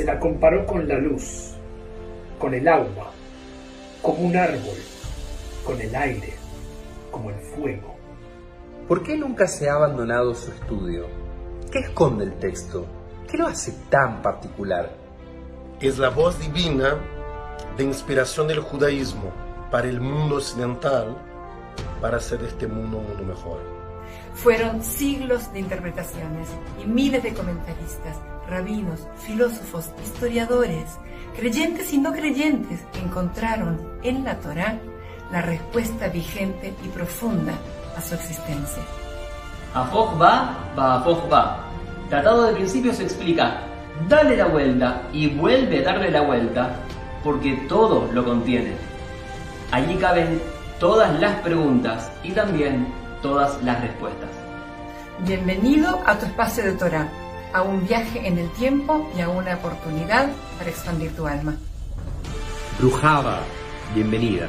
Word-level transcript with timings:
se 0.00 0.06
la 0.06 0.18
comparó 0.18 0.64
con 0.64 0.88
la 0.88 0.96
luz, 0.96 1.50
con 2.38 2.54
el 2.54 2.66
agua, 2.66 3.12
como 4.00 4.20
un 4.20 4.34
árbol, 4.34 4.78
con 5.62 5.78
el 5.78 5.94
aire, 5.94 6.32
como 7.10 7.28
el 7.28 7.36
fuego. 7.36 7.96
¿Por 8.88 9.02
qué 9.02 9.14
nunca 9.18 9.46
se 9.46 9.68
ha 9.68 9.74
abandonado 9.74 10.34
su 10.34 10.52
estudio? 10.52 11.04
¿Qué 11.70 11.80
esconde 11.80 12.24
el 12.24 12.32
texto? 12.38 12.86
¿Qué 13.30 13.36
lo 13.36 13.46
hace 13.46 13.74
tan 13.90 14.22
particular? 14.22 14.90
Es 15.82 15.98
la 15.98 16.08
voz 16.08 16.38
divina 16.38 16.96
de 17.76 17.84
inspiración 17.84 18.48
del 18.48 18.60
judaísmo 18.60 19.30
para 19.70 19.86
el 19.86 20.00
mundo 20.00 20.36
occidental 20.36 21.14
para 22.00 22.16
hacer 22.16 22.38
de 22.38 22.48
este 22.48 22.66
mundo 22.66 23.00
un 23.00 23.06
mundo 23.06 23.24
mejor. 23.24 23.60
Fueron 24.32 24.82
siglos 24.82 25.52
de 25.52 25.60
interpretaciones 25.60 26.48
y 26.82 26.86
miles 26.86 27.22
de 27.22 27.34
comentaristas, 27.34 28.16
rabinos, 28.50 29.06
filósofos, 29.24 29.90
historiadores, 30.04 30.98
creyentes 31.36 31.92
y 31.92 31.98
no 31.98 32.12
creyentes 32.12 32.80
encontraron 33.02 33.80
en 34.02 34.24
la 34.24 34.38
Torá 34.40 34.78
la 35.30 35.40
respuesta 35.40 36.08
vigente 36.08 36.74
y 36.84 36.88
profunda 36.88 37.54
a 37.96 38.02
su 38.02 38.14
existencia. 38.14 38.82
Afoj 39.74 40.20
va, 40.20 40.72
va 40.76 40.98
va. 40.98 41.64
Tratado 42.08 42.46
de 42.46 42.54
principios 42.54 42.98
explica, 42.98 43.62
dale 44.08 44.36
la 44.36 44.46
vuelta 44.46 45.02
y 45.12 45.28
vuelve 45.28 45.78
a 45.78 45.92
darle 45.92 46.10
la 46.10 46.22
vuelta, 46.22 46.74
porque 47.22 47.54
todo 47.68 48.10
lo 48.12 48.24
contiene. 48.24 48.72
Allí 49.70 49.94
caben 49.96 50.42
todas 50.80 51.20
las 51.20 51.36
preguntas 51.42 52.10
y 52.24 52.32
también 52.32 52.88
todas 53.22 53.62
las 53.62 53.80
respuestas. 53.80 54.30
Bienvenido 55.20 56.00
a 56.06 56.18
tu 56.18 56.26
espacio 56.26 56.64
de 56.64 56.72
Torah, 56.72 57.06
a 57.52 57.62
un 57.62 57.86
viaje 57.86 58.26
en 58.26 58.38
el 58.38 58.50
tiempo 58.50 59.10
y 59.16 59.20
a 59.20 59.28
una 59.28 59.54
oportunidad 59.56 60.30
para 60.58 60.70
expandir 60.70 61.14
tu 61.14 61.26
alma. 61.26 61.56
Brujaba, 62.78 63.40
bienvenida. 63.94 64.48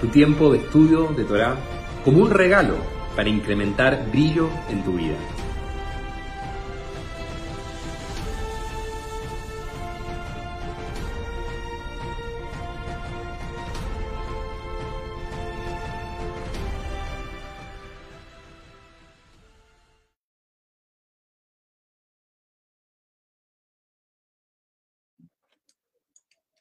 Tu 0.00 0.08
tiempo 0.08 0.52
de 0.52 0.58
estudio 0.58 1.08
de 1.16 1.24
Torah 1.24 1.56
como 2.04 2.22
un 2.22 2.30
regalo 2.30 2.76
para 3.14 3.28
incrementar 3.28 4.10
brillo 4.10 4.48
en 4.68 4.82
tu 4.84 4.92
vida. 4.92 5.16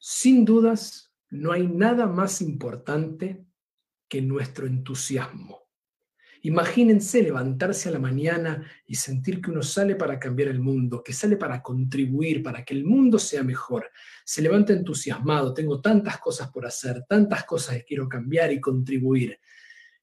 Sin 0.08 0.46
dudas, 0.46 1.12
no 1.32 1.52
hay 1.52 1.68
nada 1.68 2.06
más 2.06 2.40
importante 2.40 3.44
que 4.08 4.22
nuestro 4.22 4.68
entusiasmo. 4.68 5.64
Imagínense 6.44 7.24
levantarse 7.24 7.90
a 7.90 7.94
la 7.94 7.98
mañana 7.98 8.70
y 8.86 8.94
sentir 8.94 9.42
que 9.42 9.50
uno 9.50 9.64
sale 9.64 9.96
para 9.96 10.20
cambiar 10.20 10.50
el 10.50 10.60
mundo, 10.60 11.02
que 11.02 11.12
sale 11.12 11.38
para 11.38 11.64
contribuir, 11.64 12.44
para 12.44 12.64
que 12.64 12.76
el 12.76 12.86
mundo 12.86 13.18
sea 13.18 13.42
mejor. 13.42 13.90
Se 14.24 14.44
levanta 14.44 14.74
entusiasmado, 14.74 15.56
tengo 15.56 15.82
tantas 15.82 16.20
cosas 16.20 16.52
por 16.52 16.68
hacer, 16.68 17.04
tantas 17.10 17.44
cosas 17.46 17.78
que 17.78 17.86
quiero 17.86 18.08
cambiar 18.08 18.54
y 18.54 18.62
contribuir. 18.62 19.40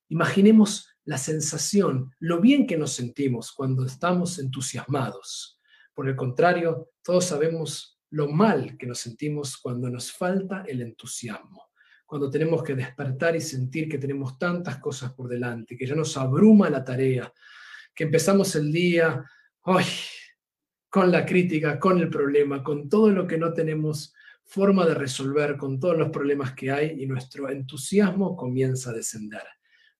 Imaginemos 0.08 0.96
la 1.04 1.16
sensación, 1.16 2.12
lo 2.18 2.40
bien 2.40 2.66
que 2.66 2.76
nos 2.76 2.92
sentimos 2.92 3.52
cuando 3.52 3.86
estamos 3.86 4.40
entusiasmados. 4.40 5.60
Por 5.94 6.08
el 6.08 6.16
contrario, 6.16 6.90
todos 7.04 7.26
sabemos 7.26 8.01
lo 8.12 8.28
mal 8.28 8.76
que 8.76 8.86
nos 8.86 9.00
sentimos 9.00 9.56
cuando 9.56 9.88
nos 9.88 10.12
falta 10.12 10.64
el 10.68 10.82
entusiasmo, 10.82 11.70
cuando 12.06 12.30
tenemos 12.30 12.62
que 12.62 12.74
despertar 12.74 13.34
y 13.34 13.40
sentir 13.40 13.88
que 13.88 13.98
tenemos 13.98 14.38
tantas 14.38 14.78
cosas 14.78 15.12
por 15.14 15.28
delante, 15.28 15.76
que 15.76 15.86
ya 15.86 15.94
nos 15.94 16.16
abruma 16.16 16.68
la 16.68 16.84
tarea, 16.84 17.32
que 17.94 18.04
empezamos 18.04 18.54
el 18.54 18.70
día 18.70 19.24
con 19.60 21.10
la 21.10 21.24
crítica, 21.24 21.80
con 21.80 21.98
el 22.00 22.10
problema, 22.10 22.62
con 22.62 22.88
todo 22.88 23.10
lo 23.10 23.26
que 23.26 23.38
no 23.38 23.52
tenemos 23.54 24.14
forma 24.44 24.84
de 24.84 24.94
resolver, 24.94 25.56
con 25.56 25.80
todos 25.80 25.96
los 25.96 26.10
problemas 26.10 26.52
que 26.52 26.70
hay 26.70 27.02
y 27.02 27.06
nuestro 27.06 27.48
entusiasmo 27.48 28.36
comienza 28.36 28.90
a 28.90 28.94
descender. 28.94 29.44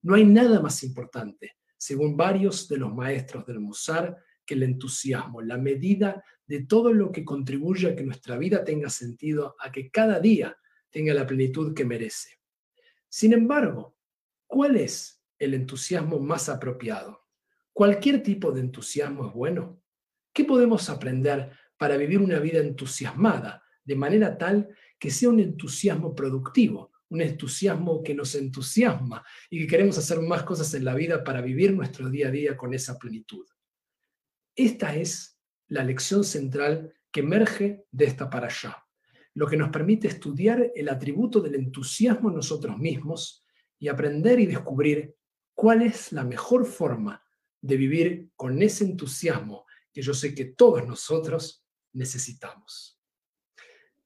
No 0.03 0.15
hay 0.15 0.27
nada 0.27 0.61
más 0.61 0.83
importante, 0.83 1.57
según 1.79 2.15
varios 2.15 2.69
de 2.69 2.77
los 2.77 2.93
maestros 2.93 3.47
del 3.47 3.61
Musar, 3.61 4.19
que 4.45 4.55
el 4.55 4.65
entusiasmo, 4.65 5.41
la 5.41 5.57
medida 5.57 6.23
de 6.47 6.65
todo 6.65 6.93
lo 6.93 7.11
que 7.13 7.25
contribuye 7.25 7.89
a 7.89 7.97
que 7.97 8.03
nuestra 8.03 8.37
vida 8.37 8.65
tenga 8.65 8.91
sentido, 8.91 9.57
a 9.59 9.71
que 9.71 9.91
cada 9.91 10.21
día 10.21 10.57
tenga 10.91 11.15
la 11.15 11.27
plenitud 11.27 11.75
que 11.75 11.85
merece. 11.85 12.39
Sin 13.09 13.33
embargo, 13.33 13.97
¿cuál 14.47 14.77
es 14.77 15.23
el 15.39 15.55
entusiasmo 15.55 16.19
más 16.19 16.49
apropiado? 16.49 17.27
¿Cualquier 17.73 18.23
tipo 18.23 18.53
de 18.53 18.61
entusiasmo 18.61 19.29
es 19.29 19.33
bueno? 19.33 19.83
¿Qué 20.33 20.45
podemos 20.45 20.89
aprender 20.91 21.51
para 21.77 21.97
vivir 21.97 22.19
una 22.21 22.39
vida 22.39 22.61
entusiasmada, 22.61 23.63
de 23.85 23.97
manera 23.97 24.39
tal 24.39 24.75
que 24.99 25.11
sea 25.11 25.31
un 25.31 25.41
entusiasmo 25.41 26.15
productivo, 26.15 26.93
un 27.09 27.21
entusiasmo 27.21 28.03
que 28.03 28.15
nos 28.15 28.35
entusiasma 28.35 29.25
y 29.51 29.61
que 29.61 29.67
queremos 29.67 29.99
hacer 29.99 30.21
más 30.21 30.45
cosas 30.45 30.73
en 30.75 30.85
la 30.85 30.95
vida 30.95 31.25
para 31.25 31.41
vivir 31.41 31.73
nuestro 31.75 32.09
día 32.09 32.29
a 32.29 32.31
día 32.31 32.57
con 32.57 32.73
esa 32.73 32.99
plenitud? 32.99 33.47
Esta 34.55 34.95
es 34.95 35.32
la 35.73 35.83
lección 35.83 36.23
central 36.23 36.93
que 37.11 37.21
emerge 37.21 37.87
de 37.91 38.05
esta 38.05 38.29
para 38.29 38.47
allá, 38.49 38.85
lo 39.33 39.47
que 39.47 39.57
nos 39.57 39.71
permite 39.71 40.07
estudiar 40.07 40.71
el 40.75 40.91
atributo 40.91 41.41
del 41.41 41.55
entusiasmo 41.55 42.29
en 42.29 42.37
nosotros 42.37 42.77
mismos 42.77 43.43
y 43.79 43.89
aprender 43.89 44.39
y 44.39 44.47
descubrir 44.47 45.17
cuál 45.55 45.81
es 45.81 46.13
la 46.13 46.25
mejor 46.25 46.67
forma 46.67 47.25
de 47.63 47.77
vivir 47.79 48.29
con 48.37 48.61
ese 48.61 48.85
entusiasmo 48.85 49.65
que 49.91 50.03
yo 50.03 50.13
sé 50.13 50.35
que 50.35 50.45
todos 50.45 50.87
nosotros 50.87 51.65
necesitamos. 51.95 53.01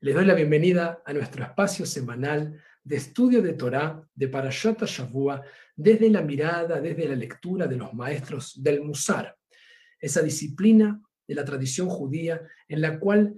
Les 0.00 0.14
doy 0.14 0.24
la 0.24 0.34
bienvenida 0.34 1.02
a 1.04 1.12
nuestro 1.12 1.42
espacio 1.42 1.84
semanal 1.84 2.62
de 2.84 2.96
estudio 2.96 3.42
de 3.42 3.54
Torah 3.54 4.08
de 4.14 4.28
Parashat 4.28 4.84
Shavua 4.84 5.42
desde 5.74 6.10
la 6.10 6.22
mirada, 6.22 6.80
desde 6.80 7.08
la 7.08 7.16
lectura 7.16 7.66
de 7.66 7.76
los 7.76 7.92
maestros 7.92 8.62
del 8.62 8.82
Musar, 8.82 9.36
esa 9.98 10.22
disciplina 10.22 11.02
de 11.26 11.34
la 11.34 11.44
tradición 11.44 11.88
judía 11.88 12.40
en 12.68 12.80
la 12.80 12.98
cual 12.98 13.34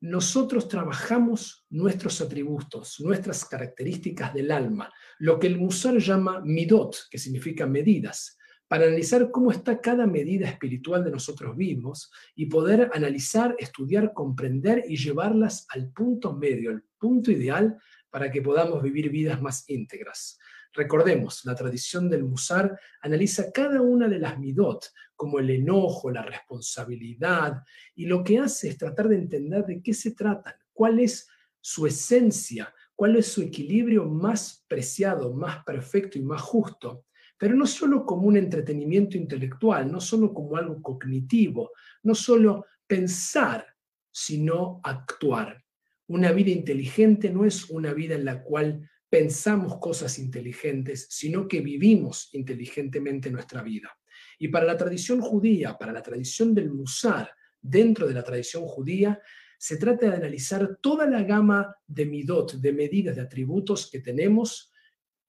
nosotros 0.00 0.68
trabajamos 0.68 1.66
nuestros 1.70 2.20
atributos, 2.20 3.00
nuestras 3.00 3.44
características 3.44 4.34
del 4.34 4.50
alma, 4.50 4.92
lo 5.18 5.38
que 5.38 5.46
el 5.46 5.58
Musar 5.58 5.96
llama 5.98 6.40
midot, 6.44 7.08
que 7.10 7.18
significa 7.18 7.66
medidas, 7.66 8.36
para 8.68 8.86
analizar 8.86 9.30
cómo 9.30 9.52
está 9.52 9.80
cada 9.80 10.06
medida 10.06 10.48
espiritual 10.48 11.04
de 11.04 11.10
nosotros 11.10 11.56
mismos 11.56 12.10
y 12.34 12.46
poder 12.46 12.90
analizar, 12.92 13.54
estudiar, 13.58 14.12
comprender 14.12 14.84
y 14.88 14.96
llevarlas 14.96 15.66
al 15.70 15.92
punto 15.92 16.34
medio, 16.34 16.70
al 16.70 16.84
punto 16.98 17.30
ideal 17.30 17.76
para 18.10 18.30
que 18.30 18.42
podamos 18.42 18.82
vivir 18.82 19.08
vidas 19.10 19.40
más 19.40 19.68
íntegras. 19.68 20.38
Recordemos, 20.76 21.42
la 21.46 21.54
tradición 21.54 22.10
del 22.10 22.24
Musar 22.24 22.78
analiza 23.00 23.50
cada 23.50 23.80
una 23.80 24.08
de 24.08 24.18
las 24.18 24.38
midot, 24.38 24.92
como 25.14 25.38
el 25.38 25.48
enojo, 25.48 26.10
la 26.10 26.22
responsabilidad, 26.22 27.62
y 27.94 28.04
lo 28.04 28.22
que 28.22 28.38
hace 28.38 28.68
es 28.68 28.76
tratar 28.76 29.08
de 29.08 29.16
entender 29.16 29.64
de 29.64 29.80
qué 29.82 29.94
se 29.94 30.10
tratan, 30.10 30.52
cuál 30.74 31.00
es 31.00 31.28
su 31.62 31.86
esencia, 31.86 32.74
cuál 32.94 33.16
es 33.16 33.26
su 33.26 33.40
equilibrio 33.40 34.04
más 34.04 34.66
preciado, 34.68 35.32
más 35.32 35.64
perfecto 35.64 36.18
y 36.18 36.22
más 36.22 36.42
justo, 36.42 37.06
pero 37.38 37.54
no 37.54 37.66
solo 37.66 38.04
como 38.04 38.28
un 38.28 38.36
entretenimiento 38.36 39.16
intelectual, 39.16 39.90
no 39.90 40.00
solo 40.00 40.34
como 40.34 40.58
algo 40.58 40.82
cognitivo, 40.82 41.70
no 42.02 42.14
solo 42.14 42.66
pensar, 42.86 43.66
sino 44.10 44.80
actuar. 44.82 45.62
Una 46.08 46.32
vida 46.32 46.50
inteligente 46.50 47.30
no 47.30 47.46
es 47.46 47.70
una 47.70 47.94
vida 47.94 48.14
en 48.14 48.26
la 48.26 48.42
cual 48.42 48.88
pensamos 49.08 49.78
cosas 49.78 50.18
inteligentes, 50.18 51.06
sino 51.10 51.46
que 51.46 51.60
vivimos 51.60 52.28
inteligentemente 52.32 53.30
nuestra 53.30 53.62
vida. 53.62 53.96
Y 54.38 54.48
para 54.48 54.66
la 54.66 54.76
tradición 54.76 55.20
judía, 55.20 55.76
para 55.78 55.92
la 55.92 56.02
tradición 56.02 56.54
del 56.54 56.70
Musar, 56.70 57.30
dentro 57.60 58.06
de 58.06 58.14
la 58.14 58.22
tradición 58.22 58.64
judía, 58.64 59.20
se 59.58 59.76
trata 59.78 60.10
de 60.10 60.16
analizar 60.16 60.78
toda 60.80 61.06
la 61.06 61.22
gama 61.22 61.74
de 61.86 62.06
midot, 62.06 62.54
de 62.54 62.72
medidas, 62.72 63.16
de 63.16 63.22
atributos 63.22 63.90
que 63.90 64.00
tenemos, 64.00 64.72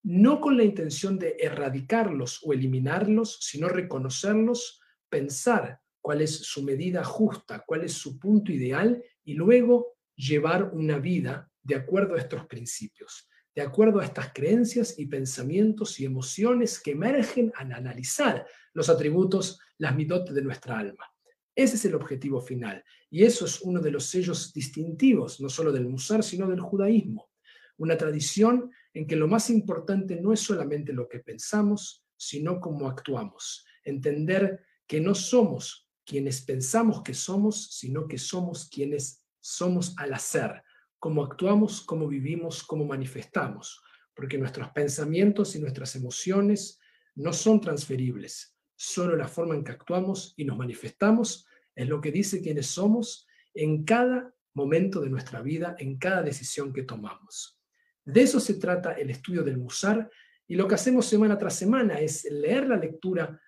no 0.03 0.41
con 0.41 0.57
la 0.57 0.63
intención 0.63 1.17
de 1.17 1.37
erradicarlos 1.39 2.41
o 2.43 2.53
eliminarlos, 2.53 3.39
sino 3.41 3.69
reconocerlos, 3.69 4.81
pensar 5.09 5.79
cuál 6.01 6.21
es 6.21 6.35
su 6.35 6.63
medida 6.63 7.03
justa, 7.03 7.63
cuál 7.65 7.83
es 7.83 7.93
su 7.93 8.19
punto 8.19 8.51
ideal 8.51 9.01
y 9.23 9.33
luego 9.33 9.97
llevar 10.15 10.71
una 10.73 10.99
vida 10.99 11.49
de 11.63 11.75
acuerdo 11.75 12.15
a 12.15 12.19
estos 12.19 12.45
principios 12.47 13.27
de 13.57 13.63
acuerdo 13.63 13.99
a 13.99 14.05
estas 14.05 14.33
creencias 14.33 14.99
y 14.99 15.07
pensamientos 15.07 15.99
y 15.99 16.05
emociones 16.05 16.79
que 16.79 16.91
emergen 16.91 17.51
al 17.55 17.71
analizar 17.71 18.45
los 18.71 18.87
atributos, 18.87 19.59
las 19.79 19.95
midot 19.95 20.29
de 20.29 20.43
nuestra 20.43 20.77
alma. 20.77 21.11
Ese 21.55 21.75
es 21.75 21.85
el 21.85 21.95
objetivo 21.95 22.39
final. 22.39 22.83
Y 23.09 23.23
eso 23.23 23.45
es 23.45 23.59
uno 23.61 23.81
de 23.81 23.89
los 23.89 24.05
sellos 24.05 24.53
distintivos, 24.53 25.41
no 25.41 25.49
solo 25.49 25.71
del 25.71 25.87
Musar, 25.87 26.23
sino 26.23 26.47
del 26.47 26.59
judaísmo. 26.59 27.31
Una 27.77 27.97
tradición 27.97 28.69
en 28.93 29.07
que 29.07 29.15
lo 29.15 29.27
más 29.27 29.49
importante 29.49 30.21
no 30.21 30.33
es 30.33 30.39
solamente 30.39 30.93
lo 30.93 31.09
que 31.09 31.21
pensamos, 31.21 32.05
sino 32.15 32.59
cómo 32.59 32.87
actuamos. 32.87 33.65
Entender 33.83 34.67
que 34.85 35.01
no 35.01 35.15
somos 35.15 35.89
quienes 36.05 36.41
pensamos 36.41 37.01
que 37.01 37.15
somos, 37.15 37.71
sino 37.71 38.07
que 38.07 38.19
somos 38.19 38.69
quienes 38.69 39.25
somos 39.39 39.95
al 39.97 40.13
hacer, 40.13 40.61
cómo 40.99 41.23
actuamos, 41.23 41.81
cómo 41.81 42.07
vivimos, 42.07 42.63
cómo 42.63 42.85
manifestamos, 42.85 43.81
porque 44.13 44.37
nuestros 44.37 44.69
pensamientos 44.69 45.55
y 45.55 45.59
nuestras 45.59 45.95
emociones 45.95 46.79
no 47.15 47.33
son 47.33 47.61
transferibles, 47.61 48.55
solo 48.75 49.15
la 49.15 49.27
forma 49.27 49.55
en 49.55 49.63
que 49.63 49.71
actuamos 49.71 50.33
y 50.37 50.45
nos 50.45 50.57
manifestamos 50.57 51.45
es 51.75 51.87
lo 51.87 52.01
que 52.01 52.11
dice 52.11 52.41
quiénes 52.41 52.67
somos 52.67 53.27
en 53.53 53.83
cada 53.83 54.33
momento 54.53 55.01
de 55.01 55.09
nuestra 55.09 55.41
vida, 55.41 55.75
en 55.77 55.97
cada 55.97 56.23
decisión 56.23 56.73
que 56.73 56.83
tomamos. 56.83 57.59
De 58.03 58.21
eso 58.21 58.39
se 58.39 58.55
trata 58.55 58.93
el 58.93 59.09
estudio 59.09 59.43
del 59.43 59.57
Musar 59.57 60.09
y 60.47 60.55
lo 60.55 60.67
que 60.67 60.75
hacemos 60.75 61.05
semana 61.05 61.37
tras 61.37 61.55
semana 61.55 61.99
es 61.99 62.23
leer 62.31 62.67
la 62.67 62.77
lectura 62.77 63.39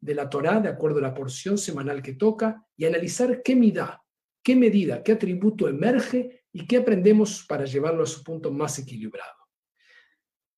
de 0.00 0.14
la 0.14 0.28
Torá 0.28 0.60
de 0.60 0.68
acuerdo 0.68 0.98
a 0.98 1.02
la 1.02 1.14
porción 1.14 1.58
semanal 1.58 2.02
que 2.02 2.14
toca 2.14 2.64
y 2.76 2.84
analizar 2.84 3.42
qué 3.42 3.54
qué 4.42 4.56
medida, 4.56 5.02
qué 5.02 5.12
atributo 5.12 5.68
emerge 5.68 6.45
y 6.56 6.66
qué 6.66 6.78
aprendemos 6.78 7.44
para 7.46 7.66
llevarlo 7.66 8.02
a 8.02 8.06
su 8.06 8.24
punto 8.24 8.50
más 8.50 8.78
equilibrado. 8.78 9.36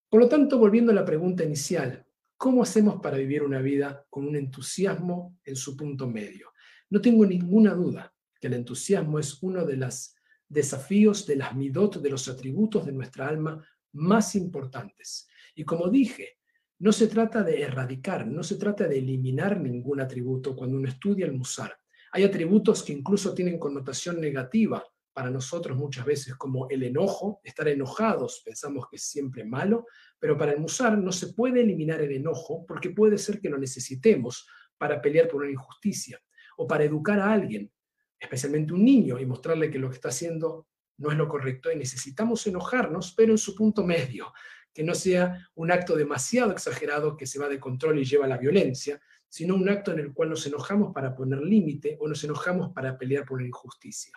Por 0.09 0.21
lo 0.21 0.29
tanto, 0.29 0.56
volviendo 0.56 0.93
a 0.93 0.95
la 0.95 1.05
pregunta 1.05 1.43
inicial, 1.43 2.06
¿cómo 2.37 2.62
hacemos 2.62 3.00
para 3.03 3.17
vivir 3.17 3.43
una 3.43 3.61
vida 3.61 4.06
con 4.09 4.25
un 4.25 4.37
entusiasmo 4.37 5.37
en 5.45 5.56
su 5.56 5.77
punto 5.77 6.06
medio? 6.06 6.53
No 6.91 7.00
tengo 7.00 7.27
ninguna 7.27 7.75
duda 7.75 8.15
que 8.41 8.47
el 8.47 8.55
entusiasmo 8.55 9.19
es 9.19 9.43
uno 9.43 9.67
de 9.67 9.77
los 9.77 10.15
desafíos 10.49 11.27
de 11.27 11.35
las 11.35 11.56
midot, 11.56 12.00
de 12.00 12.11
los 12.11 12.29
atributos 12.29 12.87
de 12.87 12.93
nuestra 12.93 13.27
alma 13.27 13.67
más 13.95 14.37
importantes. 14.37 15.29
Y 15.56 15.65
como 15.65 15.89
dije, 15.89 16.39
no 16.79 16.93
se 16.93 17.09
trata 17.09 17.43
de 17.43 17.61
erradicar, 17.61 18.25
no 18.25 18.45
se 18.45 18.55
trata 18.55 18.87
de 18.87 18.99
eliminar 18.99 19.61
ningún 19.61 20.00
atributo 20.00 20.55
cuando 20.55 20.77
uno 20.77 20.89
estudia 20.89 21.27
el 21.27 21.33
musar. 21.33 21.77
Hay 22.12 22.23
atributos 22.23 22.85
que 22.85 22.93
incluso 22.93 23.35
tienen 23.35 23.59
connotación 23.59 24.21
negativa 24.21 24.85
para 25.19 25.31
nosotros 25.32 25.76
muchas 25.76 26.06
veces, 26.06 26.37
como 26.37 26.69
el 26.70 26.85
enojo, 26.85 27.41
estar 27.43 27.67
enojados, 27.67 28.41
pensamos 28.44 28.87
que 28.88 28.99
es 28.99 29.03
siempre 29.03 29.44
malo, 29.44 29.85
pero 30.17 30.38
para 30.38 30.53
el 30.53 30.61
musar 30.61 30.97
no 30.97 31.11
se 31.11 31.32
puede 31.32 31.62
eliminar 31.62 32.00
el 32.00 32.12
enojo 32.12 32.65
porque 32.65 32.91
puede 32.91 33.19
ser 33.19 33.41
que 33.41 33.49
lo 33.49 33.59
necesitemos 33.59 34.47
para 34.76 35.03
pelear 35.03 35.26
por 35.26 35.43
una 35.43 35.50
injusticia 35.50 36.20
o 36.56 36.69
para 36.69 36.85
educar 36.85 37.19
a 37.19 37.32
alguien, 37.32 37.69
especialmente 38.17 38.73
un 38.73 38.85
niño, 38.85 39.19
y 39.19 39.26
mostrarle 39.26 39.73
que 39.73 39.81
lo 39.81 39.88
que 39.88 39.97
está 39.97 40.11
haciendo 40.11 40.69
no 40.99 41.11
es 41.11 41.19
lo 41.19 41.26
correcto 41.26 41.73
y 41.73 41.75
necesitamos 41.75 42.47
enojarnos, 42.47 43.12
pero 43.17 43.32
en 43.32 43.38
su 43.38 43.56
punto 43.56 43.82
medio, 43.85 44.32
que 44.73 44.85
no 44.85 44.94
sea 44.94 45.49
un 45.56 45.73
acto 45.73 45.97
demasiado 45.97 46.53
exagerado 46.53 47.17
que 47.17 47.26
se 47.26 47.41
va 47.41 47.49
de 47.49 47.59
control 47.59 47.99
y 47.99 48.05
lleva 48.05 48.26
a 48.26 48.29
la 48.29 48.38
violencia, 48.38 49.00
sino 49.29 49.56
un 49.56 49.69
acto 49.69 49.91
en 49.91 49.99
el 49.99 50.12
cual 50.12 50.31
nos 50.31 50.47
enojamos 50.47 50.94
para 50.94 51.17
poner 51.17 51.41
límite 51.41 51.97
o 51.99 52.06
nos 52.06 52.23
enojamos 52.23 52.73
para 52.73 52.97
pelear 52.97 53.25
por 53.25 53.41
la 53.43 53.49
injusticia. 53.49 54.12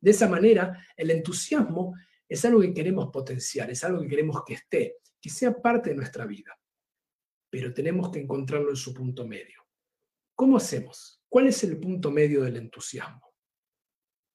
De 0.00 0.10
esa 0.10 0.28
manera, 0.28 0.84
el 0.96 1.10
entusiasmo 1.10 1.94
es 2.28 2.44
algo 2.44 2.60
que 2.60 2.74
queremos 2.74 3.10
potenciar, 3.12 3.70
es 3.70 3.82
algo 3.84 4.02
que 4.02 4.08
queremos 4.08 4.42
que 4.44 4.54
esté, 4.54 4.96
que 5.20 5.30
sea 5.30 5.60
parte 5.60 5.90
de 5.90 5.96
nuestra 5.96 6.26
vida, 6.26 6.58
pero 7.50 7.72
tenemos 7.72 8.10
que 8.10 8.20
encontrarlo 8.20 8.70
en 8.70 8.76
su 8.76 8.92
punto 8.92 9.26
medio. 9.26 9.64
¿Cómo 10.34 10.56
hacemos? 10.56 11.22
¿Cuál 11.28 11.48
es 11.48 11.64
el 11.64 11.78
punto 11.78 12.10
medio 12.10 12.42
del 12.42 12.56
entusiasmo? 12.56 13.34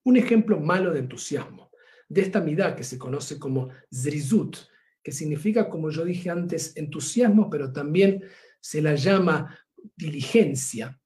Un 0.03 0.17
ejemplo 0.17 0.59
malo 0.59 0.91
de 0.91 0.99
entusiasmo, 0.99 1.71
de 2.09 2.21
esta 2.21 2.41
midá 2.41 2.75
que 2.75 2.83
se 2.83 2.97
conoce 2.97 3.37
como 3.37 3.69
zrizut, 3.93 4.57
que 5.03 5.11
significa, 5.11 5.69
como 5.69 5.89
yo 5.89 6.03
dije 6.03 6.29
antes, 6.29 6.75
entusiasmo, 6.75 7.49
pero 7.49 7.71
también 7.71 8.23
se 8.59 8.81
la 8.81 8.95
llama 8.95 9.57
diligencia, 9.95 10.99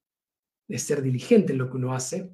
de 0.67 0.79
ser 0.79 1.01
diligente 1.01 1.53
en 1.53 1.59
lo 1.59 1.69
que 1.69 1.77
uno 1.77 1.93
hace, 1.93 2.31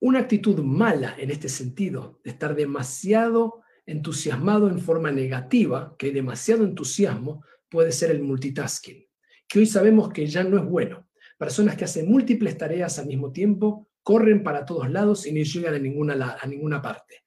una 0.00 0.20
actitud 0.20 0.58
mala 0.60 1.14
en 1.18 1.30
este 1.30 1.48
sentido, 1.48 2.20
de 2.22 2.30
estar 2.30 2.54
demasiado 2.54 3.62
entusiasmado 3.86 4.68
en 4.68 4.78
forma 4.78 5.10
negativa, 5.10 5.94
que 5.98 6.06
hay 6.06 6.12
demasiado 6.12 6.64
entusiasmo, 6.64 7.44
puede 7.68 7.92
ser 7.92 8.10
el 8.10 8.22
multitasking, 8.22 9.06
que 9.48 9.58
hoy 9.58 9.66
sabemos 9.66 10.12
que 10.12 10.26
ya 10.26 10.44
no 10.44 10.58
es 10.58 10.64
bueno. 10.64 11.08
Personas 11.38 11.76
que 11.76 11.84
hacen 11.84 12.10
múltiples 12.10 12.56
tareas 12.58 12.98
al 12.98 13.06
mismo 13.06 13.32
tiempo, 13.32 13.88
corren 14.02 14.42
para 14.42 14.64
todos 14.64 14.90
lados 14.90 15.26
y 15.26 15.32
no 15.32 15.42
llegan 15.42 15.74
a 15.74 15.78
ninguna, 15.78 16.36
a 16.40 16.46
ninguna 16.46 16.80
parte. 16.82 17.22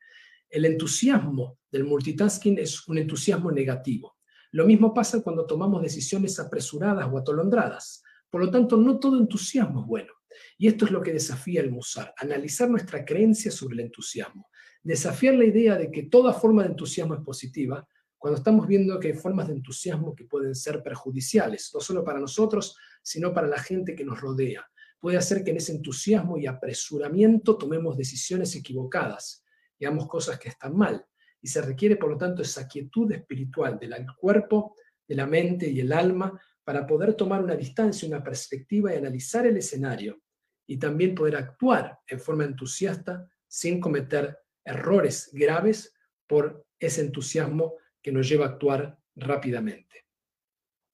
El 0.49 0.65
entusiasmo 0.65 1.59
del 1.71 1.83
multitasking 1.83 2.57
es 2.57 2.87
un 2.87 2.97
entusiasmo 2.97 3.51
negativo. 3.51 4.17
Lo 4.51 4.65
mismo 4.65 4.93
pasa 4.93 5.21
cuando 5.21 5.45
tomamos 5.45 5.81
decisiones 5.81 6.39
apresuradas 6.39 7.07
o 7.11 7.17
atolondradas. 7.17 8.01
Por 8.29 8.43
lo 8.43 8.49
tanto, 8.49 8.77
no 8.77 8.99
todo 8.99 9.19
entusiasmo 9.19 9.81
es 9.81 9.87
bueno. 9.87 10.13
Y 10.57 10.67
esto 10.67 10.85
es 10.85 10.91
lo 10.91 11.01
que 11.01 11.13
desafía 11.13 11.61
el 11.61 11.71
Musar, 11.71 12.13
analizar 12.17 12.69
nuestra 12.69 13.05
creencia 13.05 13.51
sobre 13.51 13.75
el 13.75 13.81
entusiasmo. 13.81 14.49
Desafiar 14.81 15.35
la 15.35 15.45
idea 15.45 15.77
de 15.77 15.91
que 15.91 16.03
toda 16.03 16.33
forma 16.33 16.63
de 16.63 16.69
entusiasmo 16.69 17.15
es 17.15 17.21
positiva, 17.21 17.87
cuando 18.17 18.37
estamos 18.37 18.67
viendo 18.67 18.99
que 18.99 19.09
hay 19.09 19.13
formas 19.13 19.47
de 19.47 19.53
entusiasmo 19.53 20.13
que 20.13 20.25
pueden 20.25 20.53
ser 20.53 20.83
perjudiciales, 20.83 21.71
no 21.73 21.79
solo 21.79 22.03
para 22.03 22.19
nosotros, 22.19 22.77
sino 23.01 23.33
para 23.33 23.47
la 23.47 23.59
gente 23.59 23.95
que 23.95 24.03
nos 24.03 24.19
rodea. 24.19 24.65
Puede 24.99 25.17
hacer 25.17 25.43
que 25.43 25.51
en 25.51 25.57
ese 25.57 25.71
entusiasmo 25.71 26.37
y 26.37 26.45
apresuramiento 26.45 27.57
tomemos 27.57 27.97
decisiones 27.97 28.55
equivocadas 28.55 29.45
hagamos 29.85 30.07
cosas 30.07 30.39
que 30.39 30.49
están 30.49 30.75
mal. 30.75 31.05
Y 31.41 31.47
se 31.47 31.61
requiere, 31.61 31.95
por 31.95 32.11
lo 32.11 32.17
tanto, 32.17 32.41
esa 32.41 32.67
quietud 32.67 33.11
espiritual 33.11 33.79
del 33.79 33.93
cuerpo, 34.17 34.75
de 35.07 35.15
la 35.15 35.25
mente 35.25 35.69
y 35.69 35.79
el 35.79 35.91
alma 35.91 36.39
para 36.69 36.85
poder 36.85 37.15
tomar 37.15 37.43
una 37.43 37.55
distancia, 37.55 38.07
una 38.07 38.23
perspectiva 38.23 38.93
y 38.93 38.97
analizar 38.97 39.47
el 39.47 39.57
escenario 39.57 40.21
y 40.67 40.77
también 40.77 41.15
poder 41.15 41.35
actuar 41.35 41.97
en 42.05 42.19
forma 42.19 42.43
entusiasta 42.43 43.27
sin 43.47 43.79
cometer 43.79 44.37
errores 44.63 45.31
graves 45.33 45.95
por 46.27 46.67
ese 46.79 47.01
entusiasmo 47.01 47.73
que 47.99 48.11
nos 48.11 48.29
lleva 48.29 48.45
a 48.45 48.49
actuar 48.49 48.99
rápidamente. 49.15 50.05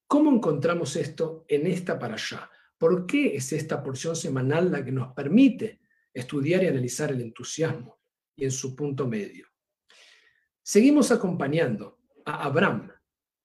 ¿Cómo 0.07 0.31
encontramos 0.31 0.95
esto 0.95 1.43
en 1.49 1.67
esta 1.67 1.99
para 1.99 2.13
allá? 2.13 2.49
¿Por 2.77 3.05
qué 3.05 3.35
es 3.35 3.51
esta 3.51 3.83
porción 3.83 4.15
semanal 4.15 4.71
la 4.71 4.81
que 4.81 4.93
nos 4.93 5.13
permite 5.13 5.81
estudiar 6.13 6.63
y 6.63 6.67
analizar 6.67 7.11
el 7.11 7.19
entusiasmo? 7.19 7.99
y 8.37 8.45
en 8.45 8.51
su 8.51 8.77
punto 8.77 9.05
medio. 9.05 9.45
Seguimos 10.63 11.11
acompañando 11.11 11.99
a 12.23 12.45
Abraham 12.45 12.93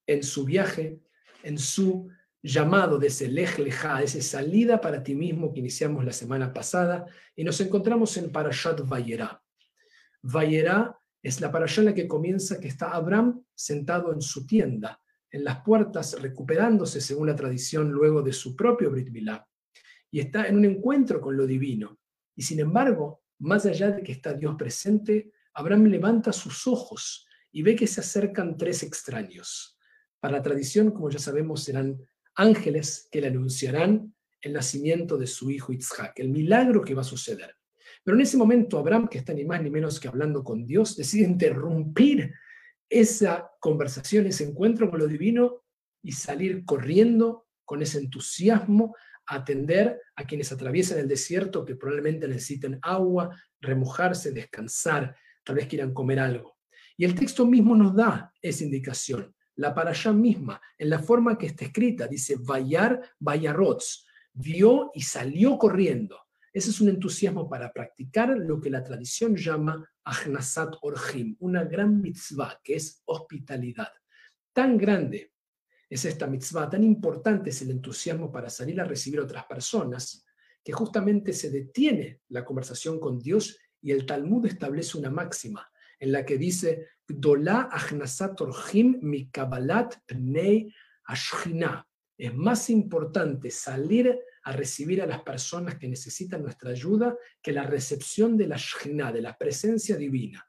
en 0.06 0.22
su 0.22 0.44
viaje, 0.44 1.00
en 1.42 1.58
su 1.58 2.08
llamado 2.42 2.98
de 2.98 3.08
ese 3.08 3.28
lej 3.28 3.58
leja, 3.58 4.02
esa 4.02 4.20
salida 4.22 4.80
para 4.80 5.02
ti 5.02 5.14
mismo 5.14 5.52
que 5.52 5.60
iniciamos 5.60 6.04
la 6.04 6.12
semana 6.12 6.52
pasada, 6.52 7.06
y 7.36 7.44
nos 7.44 7.60
encontramos 7.60 8.16
en 8.16 8.32
Parashat 8.32 8.80
Vayera. 8.86 9.42
Vayera 10.22 10.98
es 11.22 11.40
la 11.40 11.52
parasha 11.52 11.82
en 11.82 11.86
la 11.86 11.94
que 11.94 12.08
comienza 12.08 12.60
que 12.60 12.68
está 12.68 12.92
Abraham 12.92 13.44
sentado 13.54 14.12
en 14.12 14.22
su 14.22 14.46
tienda, 14.46 15.00
en 15.30 15.44
las 15.44 15.62
puertas, 15.62 16.20
recuperándose 16.20 17.00
según 17.00 17.28
la 17.28 17.36
tradición 17.36 17.90
luego 17.90 18.22
de 18.22 18.32
su 18.32 18.56
propio 18.56 18.90
Brit 18.90 19.10
Milá, 19.10 19.46
y 20.10 20.20
está 20.20 20.46
en 20.46 20.56
un 20.56 20.64
encuentro 20.64 21.20
con 21.20 21.36
lo 21.36 21.46
divino. 21.46 22.00
Y 22.34 22.42
sin 22.42 22.58
embargo, 22.60 23.22
más 23.38 23.66
allá 23.66 23.90
de 23.90 24.02
que 24.02 24.12
está 24.12 24.32
Dios 24.32 24.56
presente, 24.56 25.32
Abraham 25.54 25.84
levanta 25.86 26.32
sus 26.32 26.66
ojos 26.66 27.26
y 27.52 27.62
ve 27.62 27.76
que 27.76 27.86
se 27.86 28.00
acercan 28.00 28.56
tres 28.56 28.82
extraños. 28.82 29.78
Para 30.20 30.38
la 30.38 30.42
tradición, 30.42 30.90
como 30.90 31.10
ya 31.10 31.18
sabemos, 31.18 31.62
serán 31.62 31.98
ángeles 32.34 33.08
que 33.10 33.20
le 33.20 33.28
anunciarán 33.28 34.14
el 34.40 34.52
nacimiento 34.52 35.18
de 35.18 35.26
su 35.26 35.50
hijo 35.50 35.72
Isaac, 35.72 36.14
el 36.16 36.30
milagro 36.30 36.82
que 36.82 36.94
va 36.94 37.02
a 37.02 37.04
suceder. 37.04 37.54
Pero 38.02 38.16
en 38.16 38.22
ese 38.22 38.36
momento 38.36 38.78
Abraham, 38.78 39.08
que 39.08 39.18
está 39.18 39.34
ni 39.34 39.44
más 39.44 39.62
ni 39.62 39.70
menos 39.70 40.00
que 40.00 40.08
hablando 40.08 40.42
con 40.42 40.66
Dios, 40.66 40.96
decide 40.96 41.24
interrumpir 41.24 42.32
esa 42.88 43.50
conversación, 43.60 44.26
ese 44.26 44.44
encuentro 44.44 44.90
con 44.90 44.98
lo 44.98 45.06
divino 45.06 45.64
y 46.02 46.12
salir 46.12 46.64
corriendo 46.64 47.46
con 47.64 47.82
ese 47.82 47.98
entusiasmo 47.98 48.94
atender 49.30 50.00
a 50.16 50.24
quienes 50.24 50.50
atraviesan 50.50 50.98
el 50.98 51.08
desierto 51.08 51.64
que 51.64 51.76
probablemente 51.76 52.26
necesiten 52.26 52.78
agua, 52.82 53.30
remojarse, 53.60 54.32
descansar, 54.32 55.14
tal 55.44 55.56
vez 55.56 55.68
quieran 55.68 55.94
comer 55.94 56.18
algo. 56.18 56.58
Y 56.96 57.04
el 57.04 57.14
texto 57.14 57.46
mismo 57.46 57.76
nos 57.76 57.94
da 57.94 58.32
esa 58.42 58.64
indicación. 58.64 59.34
La 59.60 59.74
para 59.74 59.90
allá 59.90 60.10
misma, 60.14 60.58
en 60.78 60.88
la 60.88 61.00
forma 61.00 61.36
que 61.36 61.44
está 61.44 61.66
escrita, 61.66 62.06
dice 62.06 62.36
Vayar 62.40 62.98
Vayarots, 63.18 64.06
vio 64.32 64.90
y 64.94 65.02
salió 65.02 65.58
corriendo. 65.58 66.18
Ese 66.50 66.70
es 66.70 66.80
un 66.80 66.88
entusiasmo 66.88 67.46
para 67.46 67.70
practicar 67.70 68.30
lo 68.38 68.58
que 68.58 68.70
la 68.70 68.82
tradición 68.82 69.36
llama 69.36 69.86
Ahnasat 70.02 70.76
Orhim, 70.80 71.36
una 71.40 71.62
gran 71.64 72.00
mitzvah 72.00 72.58
que 72.64 72.76
es 72.76 73.02
hospitalidad. 73.04 73.92
Tan 74.54 74.78
grande 74.78 75.34
es 75.90 76.06
esta 76.06 76.26
mitzvah, 76.26 76.70
tan 76.70 76.82
importante 76.82 77.50
es 77.50 77.60
el 77.60 77.72
entusiasmo 77.72 78.32
para 78.32 78.48
salir 78.48 78.80
a 78.80 78.84
recibir 78.84 79.20
otras 79.20 79.44
personas, 79.44 80.24
que 80.64 80.72
justamente 80.72 81.34
se 81.34 81.50
detiene 81.50 82.22
la 82.28 82.46
conversación 82.46 82.98
con 82.98 83.18
Dios 83.18 83.58
y 83.82 83.90
el 83.90 84.06
Talmud 84.06 84.46
establece 84.46 84.96
una 84.96 85.10
máxima 85.10 85.69
en 86.00 86.12
la 86.12 86.24
que 86.24 86.38
dice, 86.38 86.88
mi 89.02 89.30
Es 92.16 92.34
más 92.34 92.70
importante 92.70 93.50
salir 93.50 94.18
a 94.42 94.52
recibir 94.52 95.02
a 95.02 95.06
las 95.06 95.22
personas 95.22 95.76
que 95.76 95.88
necesitan 95.88 96.42
nuestra 96.42 96.70
ayuda 96.70 97.16
que 97.42 97.52
la 97.52 97.64
recepción 97.64 98.36
de 98.36 98.46
la 98.46 98.56
Shina, 98.56 99.12
de 99.12 99.20
la 99.20 99.36
presencia 99.36 99.96
divina. 99.96 100.46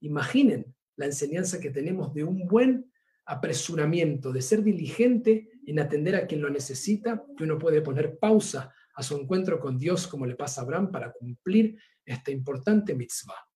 Imaginen 0.00 0.74
la 0.96 1.06
enseñanza 1.06 1.60
que 1.60 1.70
tenemos 1.70 2.12
de 2.12 2.24
un 2.24 2.46
buen 2.46 2.92
apresuramiento, 3.26 4.32
de 4.32 4.42
ser 4.42 4.62
diligente 4.62 5.50
en 5.66 5.78
atender 5.78 6.16
a 6.16 6.26
quien 6.26 6.40
lo 6.40 6.50
necesita, 6.50 7.24
que 7.36 7.44
uno 7.44 7.58
puede 7.58 7.82
poner 7.82 8.18
pausa 8.18 8.74
a 8.94 9.02
su 9.02 9.16
encuentro 9.16 9.60
con 9.60 9.78
Dios, 9.78 10.08
como 10.08 10.26
le 10.26 10.34
pasa 10.34 10.60
a 10.60 10.64
Abraham, 10.64 10.90
para 10.90 11.12
cumplir 11.12 11.78
esta 12.04 12.32
importante 12.32 12.94
mitzvah. 12.94 13.47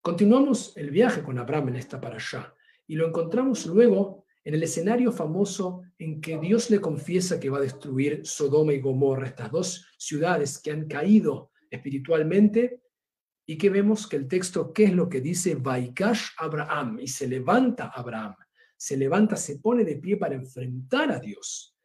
Continuamos 0.00 0.76
el 0.76 0.90
viaje 0.90 1.22
con 1.22 1.38
Abraham 1.38 1.70
en 1.70 1.76
esta 1.76 1.98
allá 1.98 2.54
y 2.86 2.94
lo 2.94 3.08
encontramos 3.08 3.66
luego 3.66 4.24
en 4.44 4.54
el 4.54 4.62
escenario 4.62 5.12
famoso 5.12 5.82
en 5.98 6.20
que 6.20 6.38
Dios 6.38 6.70
le 6.70 6.80
confiesa 6.80 7.38
que 7.38 7.50
va 7.50 7.58
a 7.58 7.62
destruir 7.62 8.22
Sodoma 8.24 8.72
y 8.72 8.80
Gomorra, 8.80 9.26
estas 9.26 9.50
dos 9.50 9.86
ciudades 9.98 10.58
que 10.58 10.70
han 10.70 10.86
caído 10.86 11.50
espiritualmente 11.70 12.80
y 13.44 13.58
que 13.58 13.70
vemos 13.70 14.06
que 14.06 14.16
el 14.16 14.28
texto, 14.28 14.72
¿qué 14.72 14.84
es 14.84 14.92
lo 14.92 15.08
que 15.08 15.20
dice? 15.20 15.54
Vaikash 15.54 16.28
Abraham, 16.38 17.00
y 17.00 17.08
se 17.08 17.26
levanta 17.26 17.88
Abraham, 17.94 18.36
se 18.76 18.96
levanta, 18.96 19.36
se 19.36 19.58
pone 19.58 19.84
de 19.84 19.96
pie 19.96 20.16
para 20.16 20.34
enfrentar 20.34 21.10
a 21.10 21.18
Dios. 21.18 21.76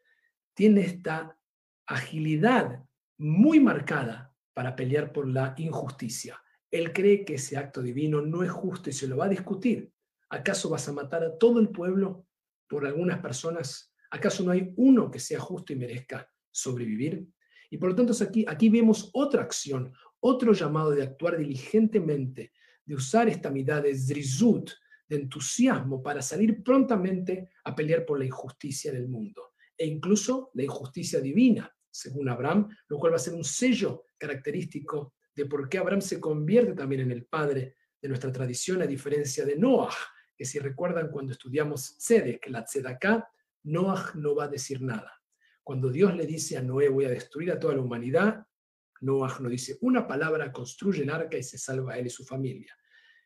Tiene 0.53 0.82
esta 0.82 1.38
agilidad 1.86 2.84
muy 3.17 3.60
marcada 3.60 4.34
para 4.53 4.75
pelear 4.75 5.12
por 5.12 5.27
la 5.27 5.53
injusticia. 5.58 6.42
Él 6.73 6.91
cree 6.91 7.23
que 7.23 7.35
ese 7.35 7.55
acto 7.55 7.83
divino 7.83 8.19
no 8.19 8.41
es 8.41 8.49
justo 8.49 8.89
y 8.89 8.93
se 8.93 9.07
lo 9.07 9.17
va 9.17 9.25
a 9.25 9.29
discutir. 9.29 9.93
¿Acaso 10.27 10.69
vas 10.69 10.89
a 10.89 10.91
matar 10.91 11.23
a 11.23 11.37
todo 11.37 11.59
el 11.59 11.69
pueblo 11.69 12.25
por 12.67 12.87
algunas 12.87 13.19
personas? 13.19 13.93
¿Acaso 14.09 14.43
no 14.43 14.49
hay 14.49 14.73
uno 14.77 15.11
que 15.11 15.19
sea 15.19 15.39
justo 15.39 15.71
y 15.71 15.75
merezca 15.75 16.27
sobrevivir? 16.49 17.27
Y 17.69 17.77
por 17.77 17.89
lo 17.89 17.95
tanto 17.95 18.13
aquí, 18.23 18.43
aquí 18.47 18.69
vemos 18.69 19.11
otra 19.13 19.43
acción, 19.43 19.93
otro 20.19 20.53
llamado 20.53 20.89
de 20.89 21.03
actuar 21.03 21.37
diligentemente, 21.37 22.53
de 22.83 22.95
usar 22.95 23.29
esta 23.29 23.51
mitad 23.51 23.83
de 23.83 23.93
zrizut, 23.95 24.71
de 25.07 25.17
entusiasmo, 25.17 26.01
para 26.01 26.23
salir 26.23 26.63
prontamente 26.63 27.51
a 27.65 27.75
pelear 27.75 28.03
por 28.03 28.17
la 28.17 28.25
injusticia 28.25 28.89
en 28.89 28.97
el 28.97 29.07
mundo, 29.07 29.53
e 29.77 29.85
incluso 29.85 30.49
la 30.55 30.63
injusticia 30.63 31.19
divina, 31.19 31.71
según 31.91 32.29
Abraham, 32.29 32.67
lo 32.87 32.97
cual 32.97 33.11
va 33.11 33.17
a 33.17 33.19
ser 33.19 33.35
un 33.35 33.43
sello 33.43 34.05
característico 34.17 35.13
de 35.35 35.45
por 35.45 35.69
qué 35.69 35.77
Abraham 35.77 36.01
se 36.01 36.19
convierte 36.19 36.73
también 36.73 37.01
en 37.01 37.11
el 37.11 37.25
padre 37.25 37.75
de 38.01 38.09
nuestra 38.09 38.31
tradición, 38.31 38.81
a 38.81 38.87
diferencia 38.87 39.45
de 39.45 39.55
Noah, 39.55 39.93
que 40.35 40.45
si 40.45 40.59
recuerdan 40.59 41.09
cuando 41.09 41.31
estudiamos 41.31 41.97
Tzedek, 41.97 42.49
la 42.49 42.63
Tzedaká, 42.63 43.27
Noah 43.63 44.11
no 44.15 44.35
va 44.35 44.45
a 44.45 44.49
decir 44.49 44.81
nada. 44.81 45.21
Cuando 45.63 45.89
Dios 45.89 46.15
le 46.15 46.25
dice 46.25 46.57
a 46.57 46.61
Noé, 46.61 46.89
voy 46.89 47.05
a 47.05 47.09
destruir 47.09 47.51
a 47.51 47.59
toda 47.59 47.75
la 47.75 47.81
humanidad, 47.81 48.45
Noah 49.01 49.37
no 49.39 49.49
dice 49.49 49.77
una 49.81 50.07
palabra, 50.07 50.51
construye 50.51 51.03
el 51.03 51.09
arca 51.09 51.37
y 51.37 51.43
se 51.43 51.57
salva 51.57 51.93
a 51.93 51.97
él 51.97 52.07
y 52.07 52.09
su 52.09 52.23
familia. 52.23 52.75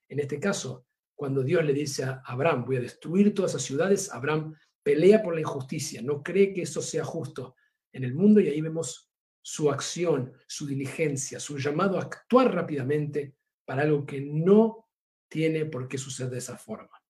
En 0.07 0.19
este 0.19 0.39
caso, 0.39 0.87
cuando 1.15 1.43
Dios 1.43 1.63
le 1.65 1.73
dice 1.73 2.03
a 2.03 2.21
Abraham, 2.25 2.65
voy 2.65 2.77
a 2.77 2.81
destruir 2.81 3.33
todas 3.33 3.51
esas 3.51 3.63
ciudades, 3.63 4.11
Abraham 4.11 4.55
pelea 4.83 5.21
por 5.21 5.33
la 5.33 5.41
injusticia, 5.41 6.01
no 6.01 6.23
cree 6.23 6.53
que 6.53 6.61
eso 6.61 6.81
sea 6.81 7.03
justo 7.03 7.55
en 7.91 8.03
el 8.03 8.13
mundo 8.13 8.39
y 8.39 8.47
ahí 8.47 8.61
vemos 8.61 9.11
su 9.49 9.71
acción, 9.71 10.33
su 10.45 10.67
diligencia, 10.67 11.39
su 11.39 11.57
llamado 11.57 11.97
a 11.97 12.01
actuar 12.01 12.53
rápidamente 12.53 13.37
para 13.63 13.83
algo 13.83 14.05
que 14.05 14.19
no 14.19 14.89
tiene 15.29 15.63
por 15.63 15.87
qué 15.87 15.97
suceder 15.97 16.31
de 16.31 16.39
esa 16.39 16.57
forma. 16.57 17.01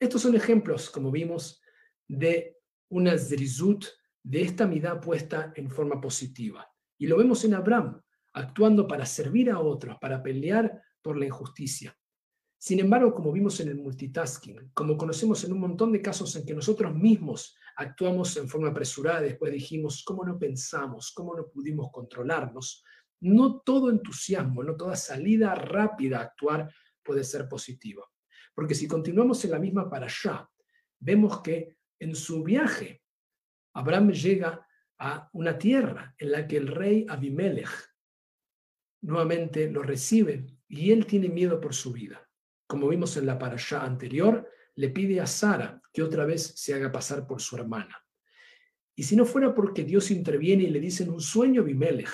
Estos 0.00 0.22
son 0.22 0.34
ejemplos, 0.34 0.90
como 0.90 1.12
vimos, 1.12 1.62
de 2.08 2.56
una 2.88 3.16
zrizut, 3.16 3.84
de 4.24 4.42
esta 4.42 4.66
mirada 4.66 5.00
puesta 5.00 5.52
en 5.54 5.70
forma 5.70 6.00
positiva. 6.00 6.68
Y 6.98 7.06
lo 7.06 7.16
vemos 7.16 7.44
en 7.44 7.54
Abraham, 7.54 8.02
actuando 8.32 8.88
para 8.88 9.06
servir 9.06 9.48
a 9.52 9.60
otros, 9.60 9.98
para 10.00 10.24
pelear 10.24 10.82
por 11.00 11.16
la 11.16 11.26
injusticia. 11.26 11.96
Sin 12.66 12.80
embargo, 12.80 13.14
como 13.14 13.30
vimos 13.30 13.60
en 13.60 13.68
el 13.68 13.76
multitasking, 13.76 14.72
como 14.74 14.96
conocemos 14.96 15.44
en 15.44 15.52
un 15.52 15.60
montón 15.60 15.92
de 15.92 16.02
casos 16.02 16.34
en 16.34 16.44
que 16.44 16.52
nosotros 16.52 16.92
mismos 16.92 17.56
actuamos 17.76 18.36
en 18.38 18.48
forma 18.48 18.70
apresurada, 18.70 19.20
después 19.20 19.52
dijimos, 19.52 20.02
¿cómo 20.04 20.24
no 20.24 20.36
pensamos? 20.36 21.12
¿Cómo 21.12 21.36
no 21.36 21.46
pudimos 21.46 21.92
controlarnos? 21.92 22.82
No 23.20 23.60
todo 23.60 23.88
entusiasmo, 23.88 24.64
no 24.64 24.74
toda 24.74 24.96
salida 24.96 25.54
rápida 25.54 26.18
a 26.18 26.22
actuar 26.22 26.68
puede 27.04 27.22
ser 27.22 27.48
positiva. 27.48 28.02
Porque 28.52 28.74
si 28.74 28.88
continuamos 28.88 29.44
en 29.44 29.52
la 29.52 29.60
misma 29.60 29.88
para 29.88 30.06
allá, 30.06 30.50
vemos 30.98 31.42
que 31.42 31.76
en 32.00 32.16
su 32.16 32.42
viaje, 32.42 33.00
Abraham 33.74 34.10
llega 34.10 34.66
a 34.98 35.30
una 35.34 35.56
tierra 35.56 36.16
en 36.18 36.32
la 36.32 36.48
que 36.48 36.56
el 36.56 36.66
rey 36.66 37.06
Abimelech 37.08 37.70
nuevamente 39.02 39.70
lo 39.70 39.84
recibe 39.84 40.48
y 40.66 40.90
él 40.90 41.06
tiene 41.06 41.28
miedo 41.28 41.60
por 41.60 41.72
su 41.72 41.92
vida. 41.92 42.25
Como 42.66 42.88
vimos 42.88 43.16
en 43.16 43.26
la 43.26 43.38
parasha 43.38 43.84
anterior, 43.84 44.48
le 44.74 44.90
pide 44.90 45.20
a 45.20 45.26
Sara 45.26 45.80
que 45.92 46.02
otra 46.02 46.24
vez 46.24 46.52
se 46.56 46.74
haga 46.74 46.92
pasar 46.92 47.26
por 47.26 47.40
su 47.40 47.56
hermana. 47.56 48.02
Y 48.94 49.02
si 49.02 49.14
no 49.14 49.24
fuera 49.24 49.54
porque 49.54 49.84
Dios 49.84 50.10
interviene 50.10 50.64
y 50.64 50.70
le 50.70 50.80
dice 50.80 51.04
en 51.04 51.10
un 51.10 51.20
sueño 51.20 51.60
a 51.60 51.64
Abimelech 51.64 52.10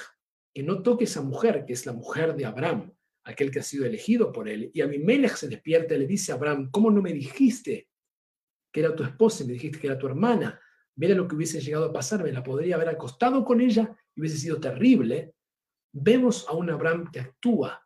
que 0.52 0.62
no 0.62 0.82
toque 0.82 1.04
esa 1.04 1.23
mujer, 1.23 1.64
que 1.64 1.73
es 1.73 1.87
la 1.87 1.92
mujer 1.92 2.35
de 2.35 2.44
Abraham, 2.44 2.92
aquel 3.25 3.50
que 3.50 3.61
ha 3.61 3.62
sido 3.62 3.87
elegido 3.87 4.32
por 4.32 4.49
él, 4.49 4.71
y 4.75 4.80
Abimelech 4.80 5.37
se 5.37 5.49
despierta 5.49 5.94
y 5.94 6.00
le 6.00 6.06
dice 6.06 6.32
a 6.32 6.35
Abraham, 6.35 6.71
¿cómo 6.71 6.90
no 6.90 7.00
me 7.00 7.12
dijiste 7.12 7.88
que 8.71 8.80
era 8.80 8.94
tu 8.94 9.04
esposa 9.04 9.44
y 9.44 9.47
me 9.47 9.52
dijiste 9.54 9.78
que 9.78 9.87
era 9.87 9.99
tu 9.99 10.06
hermana? 10.06 10.61
Mira 10.97 11.14
lo 11.14 11.26
que 11.26 11.37
hubiese 11.37 11.61
llegado 11.61 11.87
a 11.87 11.92
pasar, 11.92 12.23
me 12.23 12.32
la 12.32 12.42
podría 12.42 12.75
haber 12.75 12.90
acostado 12.90 13.44
con 13.44 13.61
ella 13.61 13.97
y 14.14 14.21
hubiese 14.21 14.38
sido 14.38 14.61
terrible. 14.61 15.35
Vemos 15.92 16.47
a 16.49 16.52
un 16.52 16.68
Abraham 16.68 17.11
que 17.11 17.21
actúa 17.21 17.82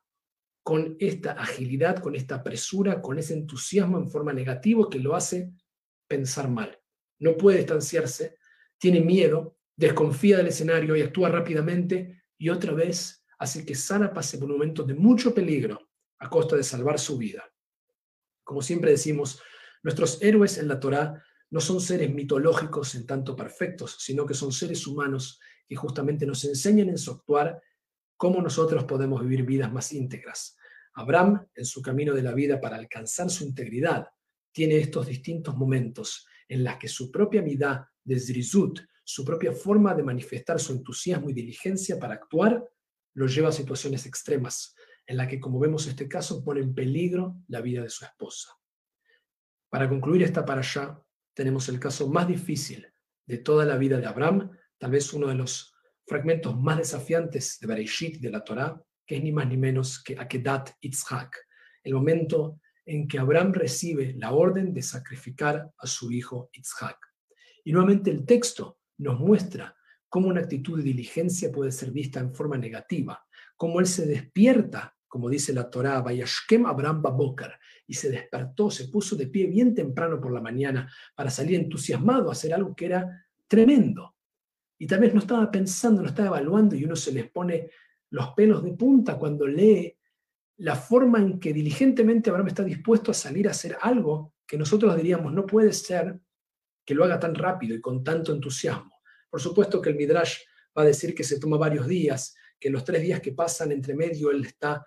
con 0.66 0.96
esta 0.98 1.30
agilidad, 1.30 2.00
con 2.00 2.16
esta 2.16 2.42
presura, 2.42 3.00
con 3.00 3.20
ese 3.20 3.34
entusiasmo 3.34 3.98
en 3.98 4.10
forma 4.10 4.32
negativa 4.32 4.90
que 4.90 4.98
lo 4.98 5.14
hace 5.14 5.52
pensar 6.08 6.50
mal. 6.50 6.76
No 7.20 7.36
puede 7.36 7.58
distanciarse, 7.58 8.36
tiene 8.76 9.00
miedo, 9.00 9.58
desconfía 9.76 10.38
del 10.38 10.48
escenario 10.48 10.96
y 10.96 11.02
actúa 11.02 11.28
rápidamente 11.28 12.20
y 12.36 12.48
otra 12.48 12.72
vez 12.72 13.24
hace 13.38 13.64
que 13.64 13.76
Sara 13.76 14.12
pase 14.12 14.38
por 14.38 14.48
un 14.50 14.54
momento 14.56 14.82
de 14.82 14.94
mucho 14.94 15.32
peligro 15.32 15.88
a 16.18 16.28
costa 16.28 16.56
de 16.56 16.64
salvar 16.64 16.98
su 16.98 17.16
vida. 17.16 17.44
Como 18.42 18.60
siempre 18.60 18.90
decimos, 18.90 19.40
nuestros 19.84 20.20
héroes 20.20 20.58
en 20.58 20.66
la 20.66 20.80
Torá 20.80 21.22
no 21.48 21.60
son 21.60 21.80
seres 21.80 22.12
mitológicos 22.12 22.96
en 22.96 23.06
tanto 23.06 23.36
perfectos, 23.36 23.98
sino 24.00 24.26
que 24.26 24.34
son 24.34 24.50
seres 24.50 24.84
humanos 24.88 25.38
que 25.68 25.76
justamente 25.76 26.26
nos 26.26 26.44
enseñan 26.44 26.88
en 26.88 26.98
su 26.98 27.12
actuar 27.12 27.62
cómo 28.16 28.40
nosotros 28.40 28.84
podemos 28.84 29.22
vivir 29.22 29.44
vidas 29.44 29.72
más 29.72 29.92
íntegras. 29.92 30.56
Abraham, 30.94 31.46
en 31.54 31.64
su 31.66 31.82
camino 31.82 32.14
de 32.14 32.22
la 32.22 32.32
vida 32.32 32.60
para 32.60 32.76
alcanzar 32.76 33.30
su 33.30 33.44
integridad, 33.44 34.08
tiene 34.52 34.78
estos 34.78 35.06
distintos 35.06 35.56
momentos 35.56 36.26
en 36.48 36.64
los 36.64 36.76
que 36.76 36.88
su 36.88 37.10
propia 37.10 37.42
vida 37.42 37.92
de 38.02 38.18
Zrizut, 38.18 38.80
su 39.04 39.24
propia 39.24 39.52
forma 39.52 39.94
de 39.94 40.02
manifestar 40.02 40.58
su 40.58 40.72
entusiasmo 40.72 41.28
y 41.28 41.34
diligencia 41.34 41.98
para 41.98 42.14
actuar, 42.14 42.64
lo 43.14 43.26
lleva 43.26 43.50
a 43.50 43.52
situaciones 43.52 44.06
extremas, 44.06 44.74
en 45.06 45.18
las 45.18 45.28
que, 45.28 45.38
como 45.38 45.58
vemos 45.58 45.86
este 45.86 46.08
caso, 46.08 46.42
pone 46.42 46.60
en 46.60 46.74
peligro 46.74 47.36
la 47.48 47.60
vida 47.60 47.82
de 47.82 47.90
su 47.90 48.04
esposa. 48.04 48.50
Para 49.68 49.88
concluir 49.88 50.22
esta 50.22 50.44
para 50.44 50.60
allá, 50.60 51.00
tenemos 51.34 51.68
el 51.68 51.78
caso 51.78 52.08
más 52.08 52.26
difícil 52.26 52.86
de 53.26 53.38
toda 53.38 53.64
la 53.64 53.76
vida 53.76 53.98
de 53.98 54.06
Abraham, 54.06 54.50
tal 54.78 54.90
vez 54.90 55.12
uno 55.12 55.28
de 55.28 55.34
los 55.34 55.75
fragmentos 56.06 56.58
más 56.58 56.78
desafiantes 56.78 57.58
de 57.60 57.66
Bereshit, 57.66 58.20
de 58.20 58.30
la 58.30 58.44
Torá, 58.44 58.80
que 59.04 59.16
es 59.16 59.22
ni 59.22 59.32
más 59.32 59.48
ni 59.48 59.56
menos 59.56 60.02
que 60.02 60.18
Akedat 60.18 60.70
Itzhak, 60.80 61.36
el 61.82 61.94
momento 61.94 62.60
en 62.84 63.08
que 63.08 63.18
Abraham 63.18 63.52
recibe 63.52 64.14
la 64.16 64.32
orden 64.32 64.72
de 64.72 64.82
sacrificar 64.82 65.70
a 65.78 65.86
su 65.86 66.10
hijo 66.12 66.50
Itzhak. 66.52 66.98
Y 67.64 67.72
nuevamente 67.72 68.10
el 68.10 68.24
texto 68.24 68.78
nos 68.98 69.18
muestra 69.18 69.74
cómo 70.08 70.28
una 70.28 70.40
actitud 70.40 70.78
de 70.78 70.84
diligencia 70.84 71.50
puede 71.50 71.72
ser 71.72 71.90
vista 71.90 72.20
en 72.20 72.34
forma 72.34 72.56
negativa, 72.56 73.24
cómo 73.56 73.80
él 73.80 73.86
se 73.86 74.06
despierta 74.06 74.96
como 75.16 75.30
dice 75.30 75.52
la 75.52 75.70
Torá, 75.70 76.00
Vayashkem 76.02 76.66
Abraham 76.66 77.00
Babokar, 77.00 77.58
y 77.86 77.94
se 77.94 78.10
despertó, 78.10 78.70
se 78.70 78.88
puso 78.88 79.16
de 79.16 79.28
pie 79.28 79.46
bien 79.46 79.74
temprano 79.74 80.20
por 80.20 80.32
la 80.32 80.40
mañana 80.40 80.92
para 81.14 81.30
salir 81.30 81.58
entusiasmado 81.58 82.28
a 82.28 82.32
hacer 82.32 82.52
algo 82.52 82.74
que 82.74 82.86
era 82.86 83.26
tremendo. 83.46 84.15
Y 84.78 84.86
tal 84.86 85.00
vez 85.00 85.14
no 85.14 85.20
estaba 85.20 85.50
pensando, 85.50 86.02
no 86.02 86.08
estaba 86.08 86.28
evaluando, 86.28 86.74
y 86.74 86.84
uno 86.84 86.96
se 86.96 87.12
les 87.12 87.30
pone 87.30 87.70
los 88.10 88.28
pelos 88.34 88.62
de 88.62 88.72
punta 88.72 89.18
cuando 89.18 89.46
lee 89.46 89.96
la 90.58 90.74
forma 90.74 91.18
en 91.18 91.38
que 91.38 91.52
diligentemente 91.52 92.30
Abraham 92.30 92.48
está 92.48 92.64
dispuesto 92.64 93.10
a 93.10 93.14
salir 93.14 93.48
a 93.48 93.50
hacer 93.50 93.76
algo 93.80 94.34
que 94.46 94.56
nosotros 94.56 94.96
diríamos 94.96 95.32
no 95.32 95.44
puede 95.44 95.72
ser 95.72 96.18
que 96.84 96.94
lo 96.94 97.04
haga 97.04 97.18
tan 97.18 97.34
rápido 97.34 97.74
y 97.74 97.80
con 97.80 98.04
tanto 98.04 98.32
entusiasmo. 98.32 99.00
Por 99.28 99.40
supuesto 99.40 99.82
que 99.82 99.90
el 99.90 99.96
Midrash 99.96 100.38
va 100.76 100.82
a 100.82 100.86
decir 100.86 101.14
que 101.14 101.24
se 101.24 101.40
toma 101.40 101.58
varios 101.58 101.86
días, 101.86 102.34
que 102.58 102.70
los 102.70 102.84
tres 102.84 103.02
días 103.02 103.20
que 103.20 103.32
pasan 103.32 103.72
entre 103.72 103.94
medio 103.94 104.30
él 104.30 104.44
está 104.44 104.86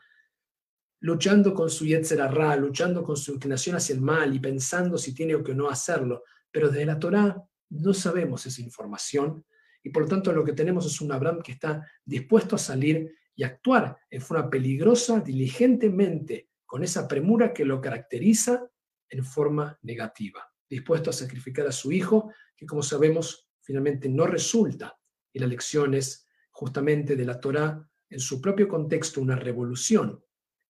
luchando 1.02 1.54
con 1.54 1.70
su 1.70 1.86
Yetzer 1.86 2.20
luchando 2.58 3.04
con 3.04 3.18
su 3.18 3.34
inclinación 3.34 3.76
hacia 3.76 3.96
el 3.96 4.02
mal 4.02 4.34
y 4.34 4.40
pensando 4.40 4.98
si 4.98 5.14
tiene 5.14 5.36
o 5.36 5.44
que 5.44 5.54
no 5.54 5.70
hacerlo. 5.70 6.24
Pero 6.52 6.70
desde 6.70 6.86
la 6.86 6.98
Torá 6.98 7.44
no 7.70 7.94
sabemos 7.94 8.46
esa 8.46 8.62
información 8.62 9.46
y 9.84 9.90
por 9.90 10.04
lo 10.04 10.10
tanto 10.10 10.32
lo 10.32 10.44
que 10.44 10.54
tenemos 10.54 10.86
es 10.86 11.02
un 11.02 11.12
Abraham 11.12 11.42
que 11.42 11.54
está 11.54 11.86
dispuesto 12.04 12.56
a 12.56 12.60
salir 12.60 13.16
y 13.36 13.44
actuar 13.44 13.98
en 14.10 14.22
forma 14.22 14.50
peligrosa, 14.50 15.22
diligentemente, 15.22 16.50
con 16.66 16.84
esa 16.84 17.08
premura 17.08 17.54
que 17.54 17.66
lo 17.66 17.82
caracteriza 17.82 18.70
en 19.10 19.24
forma 19.24 19.80
negativa, 19.82 20.46
dispuesto 20.70 21.10
a 21.10 21.14
sacrificar 21.14 21.66
a 21.66 21.72
su 21.72 21.92
hijo, 21.92 22.32
que 22.56 22.66
como 22.66 22.84
sabemos 22.84 23.50
finalmente 23.62 24.10
no 24.10 24.28
resulta. 24.28 25.00
Y 25.32 25.40
la 25.40 25.48
lección 25.48 25.94
es 25.94 26.28
justamente 26.52 27.16
de 27.16 27.26
la 27.26 27.40
Torá 27.40 27.88
en 28.10 28.20
su 28.20 28.42
propio 28.42 28.68
contexto 28.68 29.22
una 29.22 29.36
revolución, 29.36 30.24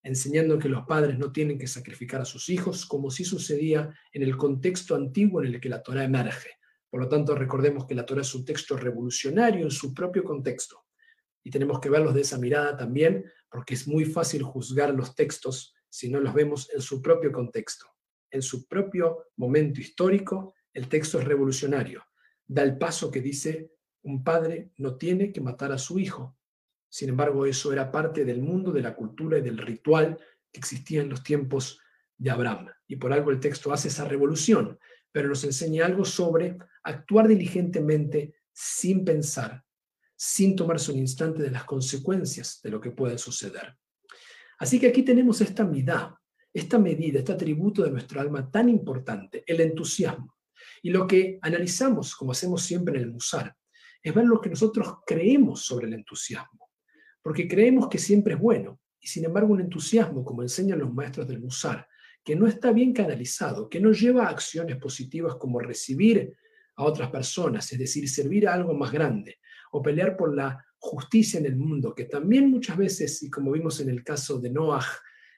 enseñando 0.04 0.60
que 0.60 0.70
los 0.70 0.86
padres 0.86 1.18
no 1.18 1.32
tienen 1.32 1.58
que 1.58 1.68
sacrificar 1.68 2.22
a 2.22 2.26
sus 2.26 2.50
hijos, 2.50 2.86
como 2.86 3.10
si 3.10 3.26
sucedía 3.26 3.94
en 4.14 4.24
el 4.24 4.38
contexto 4.38 4.96
antiguo 4.96 5.42
en 5.42 5.56
el 5.56 5.60
que 5.60 5.70
la 5.70 5.82
Torá 5.82 6.04
emerge. 6.04 6.59
Por 6.90 7.02
lo 7.02 7.08
tanto, 7.08 7.36
recordemos 7.36 7.86
que 7.86 7.96
la 7.96 8.06
Torá 8.06 8.22
es 8.22 8.34
un 8.34 8.46
texto 8.46 8.76
revolucionario 8.76 9.64
en 9.64 9.72
su 9.72 9.94
propio 9.94 10.24
contexto. 10.24 10.86
Y 11.44 11.52
tenemos 11.52 11.80
que 11.80 11.90
verlos 11.90 12.14
de 12.14 12.22
esa 12.22 12.38
mirada 12.38 12.76
también, 12.76 13.26
porque 13.50 13.76
es 13.76 13.88
muy 13.88 14.06
fácil 14.06 14.44
juzgar 14.44 14.94
los 14.94 15.16
textos 15.16 15.76
si 15.88 16.10
no 16.10 16.20
los 16.20 16.34
vemos 16.34 16.70
en 16.74 16.82
su 16.82 17.02
propio 17.02 17.32
contexto. 17.32 17.86
En 18.32 18.42
su 18.42 18.68
propio 18.68 19.26
momento 19.38 19.80
histórico, 19.80 20.54
el 20.74 20.88
texto 20.88 21.20
es 21.20 21.26
revolucionario. 21.26 22.04
Da 22.46 22.64
el 22.64 22.78
paso 22.78 23.12
que 23.12 23.22
dice, 23.22 23.72
un 24.04 24.24
padre 24.24 24.72
no 24.78 24.98
tiene 24.98 25.32
que 25.32 25.42
matar 25.42 25.72
a 25.72 25.78
su 25.78 26.00
hijo. 26.00 26.38
Sin 26.90 27.10
embargo, 27.10 27.46
eso 27.46 27.72
era 27.72 27.92
parte 27.92 28.26
del 28.26 28.42
mundo, 28.42 28.72
de 28.72 28.82
la 28.82 28.96
cultura 28.96 29.38
y 29.38 29.42
del 29.42 29.58
ritual 29.58 30.18
que 30.52 30.60
existía 30.60 31.02
en 31.02 31.10
los 31.10 31.24
tiempos 31.24 31.80
de 32.18 32.32
Abraham. 32.32 32.70
Y 32.88 32.96
por 32.96 33.14
algo 33.14 33.32
el 33.32 33.40
texto 33.40 33.72
hace 33.72 33.88
esa 33.88 34.06
revolución, 34.06 34.80
pero 35.12 35.30
nos 35.30 35.44
enseña 35.44 35.86
algo 35.86 36.06
sobre 36.06 36.58
actuar 36.84 37.28
diligentemente 37.28 38.36
sin 38.54 39.06
pensar, 39.06 39.64
sin 40.16 40.56
tomarse 40.56 40.92
un 40.92 41.00
instante 41.00 41.42
de 41.42 41.52
las 41.52 41.64
consecuencias 41.64 42.60
de 42.62 42.70
lo 42.70 42.82
que 42.82 42.92
puede 42.92 43.18
suceder. 43.18 43.78
Así 44.60 44.80
que 44.80 44.88
aquí 44.88 45.04
tenemos 45.04 45.40
esta 45.42 45.64
medida, 45.64 46.20
esta 46.54 46.78
medida, 46.78 47.20
este 47.20 47.32
atributo 47.32 47.84
de 47.84 47.92
nuestro 47.92 48.20
alma 48.20 48.52
tan 48.52 48.68
importante, 48.68 49.44
el 49.48 49.62
entusiasmo. 49.62 50.36
Y 50.82 50.90
lo 50.90 51.08
que 51.08 51.40
analizamos, 51.42 52.16
como 52.16 52.34
hacemos 52.34 52.62
siempre 52.64 52.98
en 52.98 53.04
el 53.04 53.12
Musar, 53.12 53.56
es 54.02 54.14
ver 54.14 54.26
lo 54.26 54.40
que 54.42 54.50
nosotros 54.50 54.98
creemos 55.06 55.64
sobre 55.64 55.88
el 55.88 55.94
entusiasmo. 55.94 56.70
Porque 57.22 57.48
creemos 57.48 57.88
que 57.88 57.98
siempre 57.98 58.34
es 58.34 58.40
bueno. 58.40 58.80
Y 59.00 59.08
sin 59.08 59.26
embargo, 59.26 59.54
un 59.54 59.62
entusiasmo, 59.62 60.24
como 60.24 60.42
enseñan 60.42 60.80
los 60.80 60.94
maestros 60.94 61.28
del 61.28 61.40
Musar, 61.40 61.88
que 62.30 62.36
no 62.36 62.46
está 62.46 62.72
bien 62.72 62.94
canalizado, 62.94 63.68
que 63.68 63.80
no 63.80 63.92
lleva 63.92 64.28
a 64.28 64.30
acciones 64.30 64.78
positivas 64.78 65.34
como 65.38 65.60
recibir 65.60 66.38
a 66.76 66.84
otras 66.84 67.10
personas, 67.10 67.74
es 67.74 67.80
decir, 67.80 68.08
servir 68.08 68.48
a 68.48 68.54
algo 68.54 68.76
más 68.76 68.92
grande, 68.92 69.40
o 69.72 69.82
pelear 69.82 70.16
por 70.16 70.36
la 70.36 70.64
justicia 70.78 71.40
en 71.40 71.48
el 71.48 71.56
mundo, 71.56 71.96
que 71.96 72.06
también 72.06 72.52
muchas 72.52 72.78
veces, 72.78 73.24
y 73.24 73.32
como 73.32 73.52
vimos 73.52 73.80
en 73.80 73.90
el 73.90 74.04
caso 74.04 74.40
de 74.40 74.52
Noah, 74.52 74.86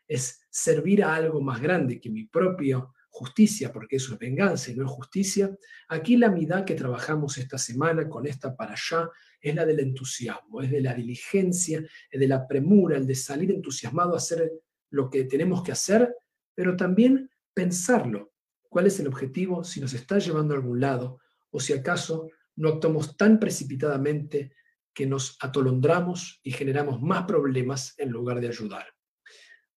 es 0.05 0.41
servir 0.49 1.01
a 1.01 1.15
algo 1.15 1.39
más 1.39 1.61
grande 1.61 1.97
que 2.01 2.09
mi 2.09 2.25
propia 2.25 2.85
justicia, 3.07 3.71
porque 3.71 3.95
eso 3.95 4.15
es 4.15 4.19
venganza 4.19 4.69
y 4.69 4.75
no 4.75 4.83
es 4.83 4.91
justicia. 4.91 5.49
Aquí 5.87 6.17
la 6.17 6.29
mitad 6.29 6.65
que 6.65 6.75
trabajamos 6.75 7.37
esta 7.37 7.57
semana 7.57 8.09
con 8.09 8.27
esta 8.27 8.53
para 8.53 8.73
allá 8.73 9.09
es 9.39 9.55
la 9.55 9.65
del 9.65 9.79
entusiasmo, 9.79 10.61
es 10.61 10.69
de 10.69 10.81
la 10.81 10.93
diligencia, 10.93 11.85
es 12.11 12.19
de 12.19 12.27
la 12.27 12.45
premura, 12.45 12.97
el 12.97 13.07
de 13.07 13.15
salir 13.15 13.49
entusiasmado 13.49 14.13
a 14.13 14.17
hacer 14.17 14.51
lo 14.89 15.09
que 15.09 15.23
tenemos 15.23 15.63
que 15.63 15.71
hacer, 15.71 16.13
pero 16.61 16.77
también 16.77 17.27
pensarlo. 17.55 18.33
¿Cuál 18.69 18.85
es 18.85 18.99
el 18.99 19.07
objetivo? 19.07 19.63
Si 19.63 19.81
nos 19.81 19.95
está 19.95 20.19
llevando 20.19 20.53
a 20.53 20.57
algún 20.57 20.79
lado 20.79 21.19
o 21.49 21.59
si 21.59 21.73
acaso 21.73 22.29
no 22.55 22.69
actuamos 22.69 23.17
tan 23.17 23.39
precipitadamente 23.39 24.53
que 24.93 25.07
nos 25.07 25.39
atolondramos 25.41 26.39
y 26.43 26.51
generamos 26.51 27.01
más 27.01 27.23
problemas 27.23 27.95
en 27.97 28.11
lugar 28.11 28.39
de 28.41 28.49
ayudar. 28.49 28.85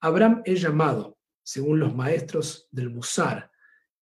Abraham 0.00 0.42
es 0.44 0.60
llamado, 0.60 1.16
según 1.42 1.80
los 1.80 1.94
maestros 1.94 2.68
del 2.70 2.90
Musar, 2.90 3.50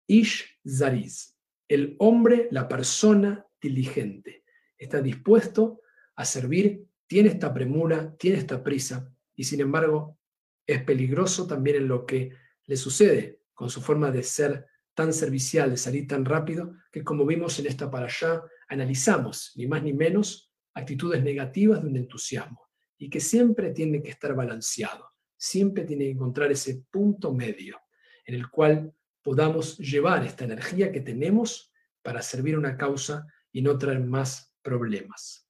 Ish 0.09 0.59
Zariz, 0.69 1.37
el 1.69 1.95
hombre, 2.01 2.49
la 2.51 2.67
persona 2.67 3.47
diligente. 3.61 4.43
Está 4.77 5.01
dispuesto 5.01 5.83
a 6.17 6.25
servir, 6.25 6.85
tiene 7.07 7.29
esta 7.29 7.55
premura, 7.55 8.17
tiene 8.17 8.39
esta 8.39 8.61
prisa, 8.65 9.09
y 9.37 9.45
sin 9.45 9.61
embargo 9.61 10.19
es 10.67 10.83
peligroso 10.83 11.47
también 11.47 11.77
en 11.77 11.87
lo 11.87 12.07
que 12.07 12.42
le 12.67 12.77
sucede 12.77 13.41
con 13.55 13.71
su 13.71 13.81
forma 13.81 14.11
de 14.11 14.23
ser 14.23 14.67
tan 14.95 15.13
servicial, 15.13 15.71
de 15.71 15.77
salir 15.77 16.07
tan 16.07 16.25
rápido, 16.25 16.75
que 16.91 17.03
como 17.03 17.25
vimos 17.25 17.59
en 17.59 17.67
esta 17.67 17.91
para 17.91 18.07
allá, 18.07 18.43
analizamos, 18.69 19.53
ni 19.57 19.67
más 19.67 19.83
ni 19.83 19.93
menos, 19.93 20.53
actitudes 20.75 21.23
negativas 21.23 21.83
de 21.83 21.89
un 21.89 21.97
entusiasmo 21.97 22.69
y 22.97 23.11
que 23.11 23.21
siempre 23.21 23.71
tiene 23.71 24.03
que 24.03 24.11
estar 24.11 24.35
balanceado, 24.35 25.13
siempre 25.37 25.85
tiene 25.85 26.05
que 26.05 26.11
encontrar 26.11 26.53
ese 26.53 26.85
punto 26.91 27.35
medio 27.35 27.81
en 28.25 28.35
el 28.35 28.49
cual 28.49 28.95
podamos 29.23 29.79
llevar 29.79 30.25
esta 30.25 30.45
energía 30.45 30.93
que 30.93 31.01
tenemos 31.01 31.73
para 32.03 32.23
servir 32.23 32.57
una 32.57 32.77
causa 32.77 33.27
y 33.51 33.63
no 33.63 33.77
traer 33.79 34.01
más 34.01 34.55
problemas. 34.63 35.49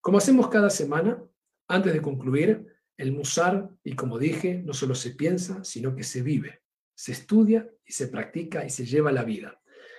Como 0.00 0.18
hacemos 0.18 0.48
cada 0.48 0.70
semana, 0.70 1.22
antes 1.66 1.92
de 1.92 2.02
concluir, 2.02 2.66
el 2.98 3.12
musar, 3.12 3.70
y 3.84 3.94
como 3.94 4.18
dije, 4.18 4.60
no 4.64 4.74
solo 4.74 4.94
se 4.94 5.12
piensa, 5.12 5.62
sino 5.64 5.94
que 5.94 6.02
se 6.02 6.20
vive, 6.20 6.62
se 6.94 7.12
estudia 7.12 7.70
y 7.86 7.92
se 7.92 8.08
practica 8.08 8.66
y 8.66 8.70
se 8.70 8.84
lleva 8.84 9.10
a 9.10 9.14
la 9.14 9.24
vida. 9.24 9.58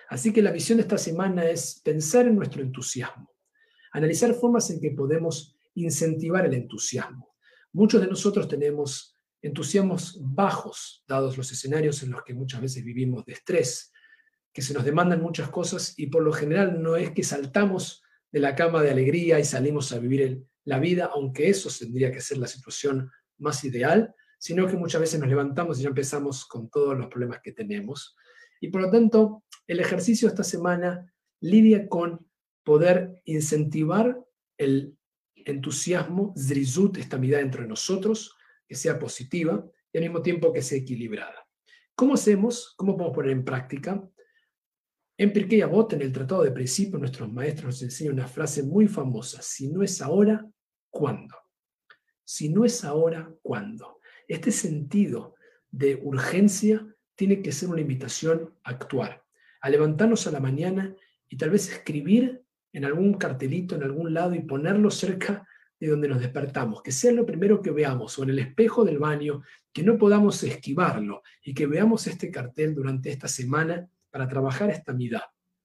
Así 0.10 0.34
que 0.34 0.42
la 0.42 0.52
visión 0.52 0.78
de 0.78 0.84
esta 0.84 0.98
semana 0.98 1.46
es 1.46 1.82
pensar 1.84 2.28
en 2.28 2.36
nuestro 2.36 2.62
entusiasmo, 2.62 3.34
analizar 3.94 4.34
formas 4.34 4.70
en 4.70 4.82
que 4.82 4.92
podemos 4.92 5.56
incentivar 5.76 6.46
el 6.46 6.54
entusiasmo. 6.54 7.36
Muchos 7.72 8.02
de 8.02 8.08
nosotros 8.08 8.48
tenemos 8.48 9.16
entusiasmos 9.42 10.20
bajos, 10.22 11.06
dados 11.08 11.38
los 11.38 11.52
escenarios 11.52 12.04
en 12.04 12.12
los 12.12 12.24
que 12.24 12.34
muchas 12.34 12.60
veces 12.60 12.84
vivimos 12.84 13.26
de 13.26 13.34
estrés, 13.34 13.94
que 14.52 14.62
se 14.62 14.74
nos 14.74 14.84
demandan 14.84 15.22
muchas 15.22 15.50
cosas 15.50 15.94
y 15.96 16.08
por 16.08 16.24
lo 16.24 16.34
general 16.34 16.82
no 16.82 16.98
es 16.98 17.12
que 17.12 17.24
saltamos 17.24 18.04
de 18.32 18.40
la 18.40 18.56
cama 18.56 18.84
de 18.84 18.92
alegría 18.92 19.40
y 19.40 19.46
salimos 19.46 19.94
a 19.94 20.00
vivir 20.00 20.44
la 20.65 20.80
vida, 20.80 21.10
aunque 21.13 21.50
eso 21.50 21.69
tendría 21.78 22.12
que 22.12 22.22
ser 22.22 22.38
la 22.38 22.48
situación 22.48 23.10
más 23.38 23.63
ideal, 23.63 24.13
sino 24.38 24.67
que 24.67 24.78
muchas 24.78 25.02
veces 25.02 25.19
nos 25.19 25.30
levantamos 25.30 25.80
y 25.80 25.84
ya 25.84 25.89
empezamos 25.89 26.45
con 26.45 26.69
todos 26.69 26.98
los 26.98 27.08
problemas 27.08 27.39
que 27.43 27.52
tenemos. 27.52 28.15
Y 28.62 28.69
por 28.69 28.82
lo 28.82 28.91
tanto, 28.91 29.43
el 29.67 29.80
ejercicio 29.80 30.28
esta 30.28 30.43
semana 30.43 31.13
lidia 31.41 31.88
con 31.88 32.28
poder 32.63 33.22
incentivar 33.26 34.19
el 34.58 34.98
entusiasmo, 35.36 36.34
zrizut, 36.38 36.98
esta 36.98 37.17
mirada 37.17 37.43
entre 37.43 37.67
nosotros, 37.67 38.36
que 38.67 38.76
sea 38.76 39.00
positiva 39.00 39.65
y 39.91 39.98
al 39.98 40.04
mismo 40.04 40.22
tiempo 40.22 40.54
que 40.54 40.62
sea 40.62 40.78
equilibrada. 40.78 41.48
¿Cómo 41.95 42.13
hacemos? 42.13 42.74
¿Cómo 42.78 42.95
podemos 42.95 43.15
poner 43.15 43.32
en 43.32 43.45
práctica? 43.45 44.10
En 45.21 45.34
Pirkei 45.34 45.60
Avot, 45.60 45.91
en 45.91 46.01
el 46.01 46.13
Tratado 46.13 46.43
de 46.43 46.51
Principio, 46.51 46.97
nuestros 46.97 47.29
maestros 47.29 47.65
nos 47.65 47.82
enseñan 47.82 48.13
una 48.13 48.27
frase 48.29 48.63
muy 48.63 48.88
famosa, 48.88 49.41
si 49.41 49.67
no 49.67 49.84
es 49.84 50.01
ahora, 50.01 50.49
¿cuándo? 50.89 51.36
Si 52.23 52.47
no 52.47 52.63
es 52.63 52.86
ahora, 52.86 53.29
¿cuándo? 53.41 53.99
Este 54.29 54.49
sentido 54.49 55.36
de 55.69 55.99
urgencia 56.01 56.88
tiene 57.15 57.41
que 57.41 57.51
ser 57.51 57.67
una 57.67 57.82
invitación 57.82 58.53
a 58.63 58.69
actuar, 58.69 59.21
a 59.60 59.69
levantarnos 59.69 60.25
a 60.25 60.32
la 60.32 60.39
mañana 60.39 60.95
y 61.27 61.36
tal 61.36 61.49
vez 61.49 61.69
escribir 61.69 62.41
en 62.71 62.86
algún 62.86 63.15
cartelito, 63.15 63.75
en 63.75 63.84
algún 63.84 64.13
lado 64.13 64.34
y 64.36 64.39
ponerlo 64.39 64.89
cerca 64.89 65.45
de 65.82 65.88
donde 65.89 66.08
nos 66.08 66.21
despertamos, 66.21 66.82
que 66.82 66.93
sea 66.93 67.12
lo 67.12 67.25
primero 67.25 67.62
que 67.62 67.71
veamos 67.71 68.17
o 68.17 68.23
en 68.23 68.29
el 68.29 68.39
espejo 68.39 68.86
del 68.86 68.99
baño, 68.99 69.41
que 69.73 69.84
no 69.84 69.97
podamos 69.97 70.41
esquivarlo 70.43 71.23
y 71.43 71.53
que 71.53 71.67
veamos 71.67 72.08
este 72.08 72.32
cartel 72.32 72.73
durante 72.73 73.10
esta 73.10 73.27
semana 73.27 73.86
para 74.10 74.28
trabajar 74.28 74.69
esta 74.69 74.93
mitad. 74.93 75.22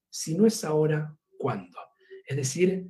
Si 0.08 0.36
no 0.36 0.46
es 0.46 0.64
ahora, 0.64 1.16
¿cuándo? 1.38 1.78
Es 2.26 2.36
decir, 2.36 2.88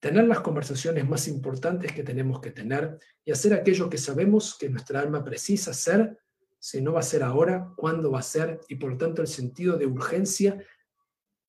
tener 0.00 0.24
las 0.26 0.40
conversaciones 0.40 1.08
más 1.08 1.28
importantes 1.28 1.92
que 1.92 2.02
tenemos 2.02 2.40
que 2.40 2.50
tener 2.50 2.98
y 3.24 3.32
hacer 3.32 3.54
aquello 3.54 3.88
que 3.88 3.98
sabemos 3.98 4.56
que 4.58 4.68
nuestra 4.68 5.00
alma 5.00 5.24
precisa 5.24 5.70
hacer, 5.70 6.18
si 6.58 6.80
no 6.80 6.92
va 6.92 7.00
a 7.00 7.04
ser 7.04 7.22
ahora, 7.22 7.72
¿cuándo 7.76 8.10
va 8.10 8.20
a 8.20 8.22
ser? 8.22 8.60
Y 8.68 8.76
por 8.76 8.92
lo 8.92 8.98
tanto 8.98 9.22
el 9.22 9.28
sentido 9.28 9.76
de 9.76 9.86
urgencia 9.86 10.62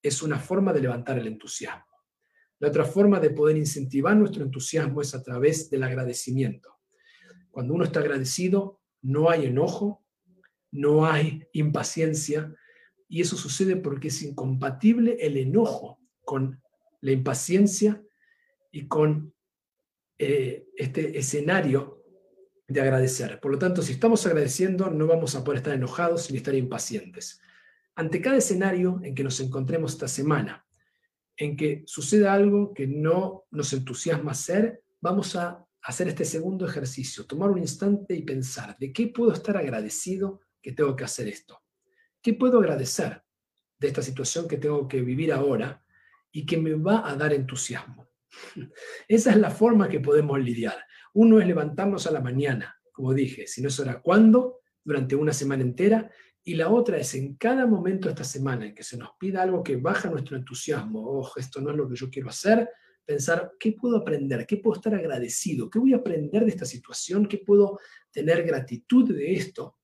es 0.02 0.22
una 0.22 0.38
forma 0.38 0.72
de 0.72 0.80
levantar 0.80 1.18
el 1.18 1.26
entusiasmo. 1.26 1.84
La 2.60 2.68
otra 2.68 2.84
forma 2.84 3.20
de 3.20 3.30
poder 3.30 3.56
incentivar 3.56 4.16
nuestro 4.16 4.42
entusiasmo 4.44 5.00
es 5.00 5.14
a 5.14 5.22
través 5.22 5.70
del 5.70 5.84
agradecimiento. 5.84 6.78
Cuando 7.50 7.74
uno 7.74 7.84
está 7.84 8.00
agradecido, 8.00 8.80
no 9.02 9.30
hay 9.30 9.46
enojo, 9.46 10.04
no 10.70 11.06
hay 11.06 11.46
impaciencia, 11.52 12.54
y 13.08 13.22
eso 13.22 13.36
sucede 13.36 13.76
porque 13.76 14.08
es 14.08 14.22
incompatible 14.22 15.16
el 15.20 15.36
enojo 15.36 15.98
con 16.24 16.60
la 17.00 17.12
impaciencia, 17.12 18.02
y 18.70 18.86
con 18.86 19.34
eh, 20.18 20.66
este 20.76 21.18
escenario 21.18 22.04
de 22.66 22.80
agradecer. 22.80 23.40
Por 23.40 23.52
lo 23.52 23.58
tanto, 23.58 23.82
si 23.82 23.92
estamos 23.92 24.26
agradeciendo, 24.26 24.90
no 24.90 25.06
vamos 25.06 25.34
a 25.34 25.42
poder 25.42 25.58
estar 25.58 25.74
enojados 25.74 26.30
ni 26.30 26.36
estar 26.36 26.54
impacientes. 26.54 27.40
Ante 27.94 28.20
cada 28.20 28.36
escenario 28.36 29.00
en 29.02 29.14
que 29.14 29.24
nos 29.24 29.40
encontremos 29.40 29.92
esta 29.92 30.08
semana, 30.08 30.66
en 31.36 31.56
que 31.56 31.82
suceda 31.86 32.32
algo 32.32 32.74
que 32.74 32.86
no 32.86 33.44
nos 33.50 33.72
entusiasma 33.72 34.32
hacer, 34.32 34.82
vamos 35.00 35.34
a 35.36 35.64
hacer 35.82 36.08
este 36.08 36.24
segundo 36.24 36.66
ejercicio, 36.66 37.26
tomar 37.26 37.50
un 37.50 37.58
instante 37.58 38.14
y 38.14 38.22
pensar, 38.22 38.76
¿de 38.78 38.92
qué 38.92 39.06
puedo 39.08 39.32
estar 39.32 39.56
agradecido 39.56 40.40
que 40.60 40.72
tengo 40.72 40.94
que 40.94 41.04
hacer 41.04 41.28
esto? 41.28 41.62
¿Qué 42.22 42.34
puedo 42.34 42.58
agradecer 42.58 43.22
de 43.78 43.88
esta 43.88 44.02
situación 44.02 44.48
que 44.48 44.56
tengo 44.56 44.88
que 44.88 45.00
vivir 45.02 45.32
ahora 45.32 45.84
y 46.32 46.44
que 46.44 46.56
me 46.56 46.74
va 46.74 47.08
a 47.08 47.14
dar 47.14 47.32
entusiasmo? 47.32 48.10
Esa 49.08 49.30
es 49.30 49.36
la 49.36 49.50
forma 49.50 49.88
que 49.88 50.00
podemos 50.00 50.38
lidiar. 50.40 50.76
Uno 51.14 51.40
es 51.40 51.46
levantarnos 51.46 52.06
a 52.06 52.10
la 52.10 52.20
mañana, 52.20 52.76
como 52.92 53.14
dije, 53.14 53.46
si 53.46 53.62
no 53.62 53.68
es 53.68 53.78
hora, 53.80 54.00
¿cuándo? 54.02 54.60
Durante 54.84 55.14
una 55.14 55.32
semana 55.32 55.62
entera. 55.62 56.10
Y 56.42 56.54
la 56.54 56.68
otra 56.70 56.98
es 56.98 57.14
en 57.14 57.36
cada 57.36 57.66
momento 57.66 58.08
de 58.08 58.14
esta 58.14 58.24
semana 58.24 58.66
en 58.66 58.74
que 58.74 58.82
se 58.82 58.96
nos 58.96 59.10
pida 59.18 59.42
algo 59.42 59.62
que 59.62 59.76
baja 59.76 60.10
nuestro 60.10 60.36
entusiasmo, 60.36 61.00
oh, 61.00 61.30
esto 61.36 61.60
no 61.60 61.70
es 61.70 61.76
lo 61.76 61.88
que 61.88 61.96
yo 61.96 62.10
quiero 62.10 62.30
hacer, 62.30 62.68
pensar, 63.04 63.52
¿qué 63.58 63.72
puedo 63.72 63.98
aprender? 63.98 64.46
¿Qué 64.46 64.56
puedo 64.58 64.76
estar 64.76 64.94
agradecido? 64.94 65.68
¿Qué 65.70 65.78
voy 65.78 65.92
a 65.94 65.98
aprender 65.98 66.44
de 66.44 66.50
esta 66.50 66.64
situación? 66.64 67.26
¿Qué 67.26 67.38
puedo 67.38 67.78
tener 68.10 68.42
gratitud 68.44 69.14
de 69.14 69.34
esto 69.34 69.78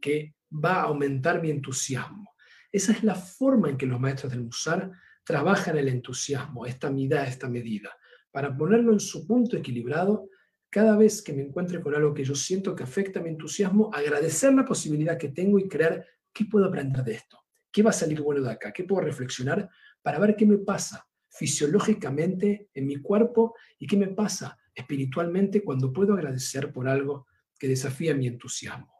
que 0.00 0.34
va 0.52 0.80
a 0.80 0.82
aumentar 0.84 1.40
mi 1.40 1.50
entusiasmo? 1.50 2.34
Esa 2.70 2.92
es 2.92 3.02
la 3.04 3.14
forma 3.14 3.68
en 3.68 3.76
que 3.76 3.86
los 3.86 4.00
maestros 4.00 4.32
del 4.32 4.42
Musar 4.42 4.90
trabajan 5.24 5.76
el 5.78 5.88
entusiasmo, 5.88 6.66
esta 6.66 6.90
medida, 6.90 7.26
esta 7.26 7.48
medida, 7.48 7.90
para 8.30 8.56
ponerlo 8.56 8.92
en 8.92 9.00
su 9.00 9.26
punto 9.26 9.56
equilibrado. 9.56 10.28
Cada 10.70 10.96
vez 10.96 11.22
que 11.22 11.32
me 11.32 11.42
encuentre 11.42 11.80
con 11.80 11.94
algo 11.94 12.14
que 12.14 12.24
yo 12.24 12.34
siento 12.34 12.74
que 12.74 12.82
afecta 12.82 13.20
mi 13.20 13.28
entusiasmo, 13.28 13.90
agradecer 13.92 14.54
la 14.54 14.64
posibilidad 14.64 15.18
que 15.18 15.28
tengo 15.28 15.58
y 15.58 15.68
creer, 15.68 16.06
¿qué 16.32 16.46
puedo 16.46 16.66
aprender 16.66 17.04
de 17.04 17.12
esto? 17.12 17.38
¿Qué 17.70 17.82
va 17.82 17.90
a 17.90 17.94
salir 17.94 18.20
bueno 18.20 18.42
de 18.42 18.52
acá? 18.52 18.72
¿Qué 18.72 18.84
puedo 18.84 19.02
reflexionar 19.02 19.68
para 20.02 20.18
ver 20.18 20.34
qué 20.34 20.46
me 20.46 20.58
pasa? 20.58 21.06
fisiológicamente 21.32 22.68
en 22.74 22.86
mi 22.86 22.96
cuerpo 22.96 23.56
y 23.78 23.86
qué 23.86 23.96
me 23.96 24.08
pasa 24.08 24.58
espiritualmente 24.74 25.64
cuando 25.64 25.92
puedo 25.92 26.14
agradecer 26.14 26.72
por 26.72 26.88
algo 26.88 27.26
que 27.58 27.68
desafía 27.68 28.14
mi 28.14 28.26
entusiasmo. 28.26 28.91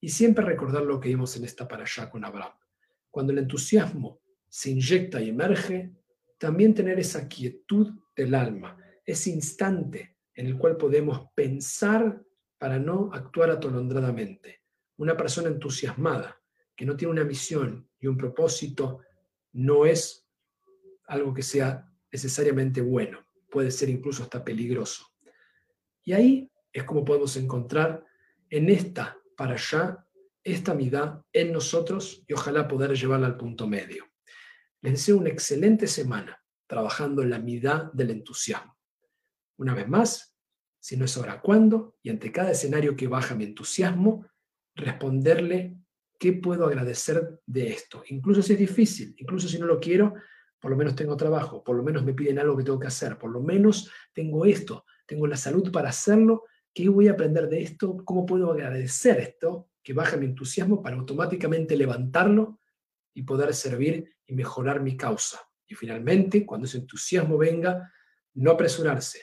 Y 0.00 0.08
siempre 0.08 0.44
recordar 0.44 0.82
lo 0.82 0.98
que 0.98 1.10
vimos 1.10 1.36
en 1.36 1.44
esta 1.44 1.68
para 1.68 1.84
allá 1.84 2.10
con 2.10 2.24
Abraham. 2.24 2.52
Cuando 3.10 3.32
el 3.32 3.38
entusiasmo 3.38 4.20
se 4.48 4.70
inyecta 4.70 5.20
y 5.20 5.28
emerge, 5.28 5.92
también 6.38 6.74
tener 6.74 6.98
esa 6.98 7.28
quietud 7.28 7.92
del 8.16 8.34
alma, 8.34 8.78
ese 9.04 9.30
instante 9.30 10.16
en 10.34 10.46
el 10.46 10.56
cual 10.56 10.76
podemos 10.76 11.28
pensar 11.34 12.22
para 12.58 12.78
no 12.78 13.10
actuar 13.12 13.50
atolondradamente. 13.50 14.62
Una 14.96 15.16
persona 15.16 15.48
entusiasmada, 15.48 16.40
que 16.74 16.86
no 16.86 16.96
tiene 16.96 17.12
una 17.12 17.24
misión 17.24 17.88
y 17.98 18.06
un 18.06 18.16
propósito, 18.16 19.00
no 19.52 19.84
es 19.84 20.26
algo 21.08 21.34
que 21.34 21.42
sea 21.42 21.90
necesariamente 22.10 22.80
bueno, 22.80 23.26
puede 23.50 23.70
ser 23.70 23.88
incluso 23.88 24.22
hasta 24.22 24.42
peligroso. 24.42 25.06
Y 26.02 26.12
ahí 26.12 26.50
es 26.72 26.84
como 26.84 27.04
podemos 27.04 27.36
encontrar 27.36 28.04
en 28.48 28.70
esta 28.70 29.19
para 29.40 29.54
allá, 29.54 30.06
esta 30.44 30.74
midá 30.74 31.24
en 31.32 31.50
nosotros 31.50 32.22
y 32.28 32.34
ojalá 32.34 32.68
poder 32.68 32.92
llevarla 32.92 33.26
al 33.26 33.38
punto 33.38 33.66
medio. 33.66 34.04
Les 34.82 34.92
deseo 34.92 35.16
una 35.16 35.30
excelente 35.30 35.86
semana 35.86 36.38
trabajando 36.66 37.22
en 37.22 37.30
la 37.30 37.38
midá 37.38 37.90
del 37.94 38.10
entusiasmo. 38.10 38.76
Una 39.56 39.74
vez 39.74 39.88
más, 39.88 40.36
si 40.78 40.98
no 40.98 41.06
es 41.06 41.16
ahora, 41.16 41.40
¿cuándo? 41.40 41.96
Y 42.02 42.10
ante 42.10 42.30
cada 42.30 42.50
escenario 42.50 42.94
que 42.94 43.08
baja 43.08 43.34
mi 43.34 43.44
entusiasmo, 43.44 44.26
responderle 44.74 45.74
qué 46.18 46.34
puedo 46.34 46.66
agradecer 46.66 47.40
de 47.46 47.68
esto. 47.68 48.02
Incluso 48.08 48.42
si 48.42 48.52
es 48.52 48.58
difícil, 48.58 49.14
incluso 49.16 49.48
si 49.48 49.58
no 49.58 49.64
lo 49.64 49.80
quiero, 49.80 50.16
por 50.60 50.70
lo 50.70 50.76
menos 50.76 50.94
tengo 50.94 51.16
trabajo, 51.16 51.64
por 51.64 51.76
lo 51.76 51.82
menos 51.82 52.04
me 52.04 52.12
piden 52.12 52.40
algo 52.40 52.58
que 52.58 52.64
tengo 52.64 52.78
que 52.78 52.88
hacer, 52.88 53.16
por 53.16 53.30
lo 53.30 53.40
menos 53.40 53.90
tengo 54.12 54.44
esto, 54.44 54.84
tengo 55.06 55.26
la 55.26 55.38
salud 55.38 55.72
para 55.72 55.88
hacerlo, 55.88 56.44
¿qué 56.72 56.88
voy 56.88 57.08
a 57.08 57.12
aprender 57.12 57.48
de 57.48 57.62
esto? 57.62 58.04
¿Cómo 58.04 58.26
puedo 58.26 58.52
agradecer 58.52 59.18
esto 59.18 59.70
que 59.82 59.92
baja 59.92 60.16
mi 60.16 60.26
entusiasmo 60.26 60.82
para 60.82 60.96
automáticamente 60.96 61.76
levantarlo 61.76 62.60
y 63.14 63.22
poder 63.22 63.54
servir 63.54 64.16
y 64.26 64.34
mejorar 64.34 64.80
mi 64.80 64.96
causa? 64.96 65.40
Y 65.66 65.74
finalmente, 65.74 66.44
cuando 66.44 66.66
ese 66.66 66.78
entusiasmo 66.78 67.38
venga, 67.38 67.92
no 68.34 68.52
apresurarse, 68.52 69.20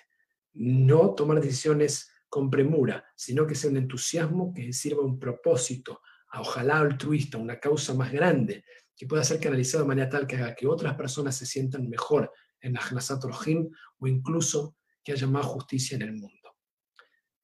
no 0.53 1.13
tomar 1.13 1.41
decisiones 1.41 2.11
con 2.29 2.49
premura, 2.49 3.05
sino 3.15 3.47
que 3.47 3.55
sea 3.55 3.69
un 3.69 3.77
entusiasmo 3.77 4.53
que 4.53 4.73
sirva 4.73 5.03
un 5.03 5.19
propósito, 5.19 6.01
ojalá 6.33 6.79
altruista, 6.79 7.37
una 7.37 7.59
causa 7.59 7.93
más 7.93 8.11
grande, 8.11 8.63
que 8.95 9.07
pueda 9.07 9.23
ser 9.23 9.39
canalizado 9.39 9.83
de 9.83 9.87
manera 9.87 10.09
tal 10.09 10.27
que 10.27 10.35
haga 10.35 10.55
que 10.55 10.67
otras 10.67 10.95
personas 10.95 11.35
se 11.35 11.45
sientan 11.45 11.87
mejor 11.87 12.31
en 12.59 12.73
la 12.73 12.81
Hnasat 12.81 13.23
o 13.25 14.07
incluso 14.07 14.75
que 15.03 15.13
haya 15.13 15.27
más 15.27 15.45
justicia 15.45 15.95
en 15.95 16.01
el 16.01 16.13
mundo. 16.13 16.36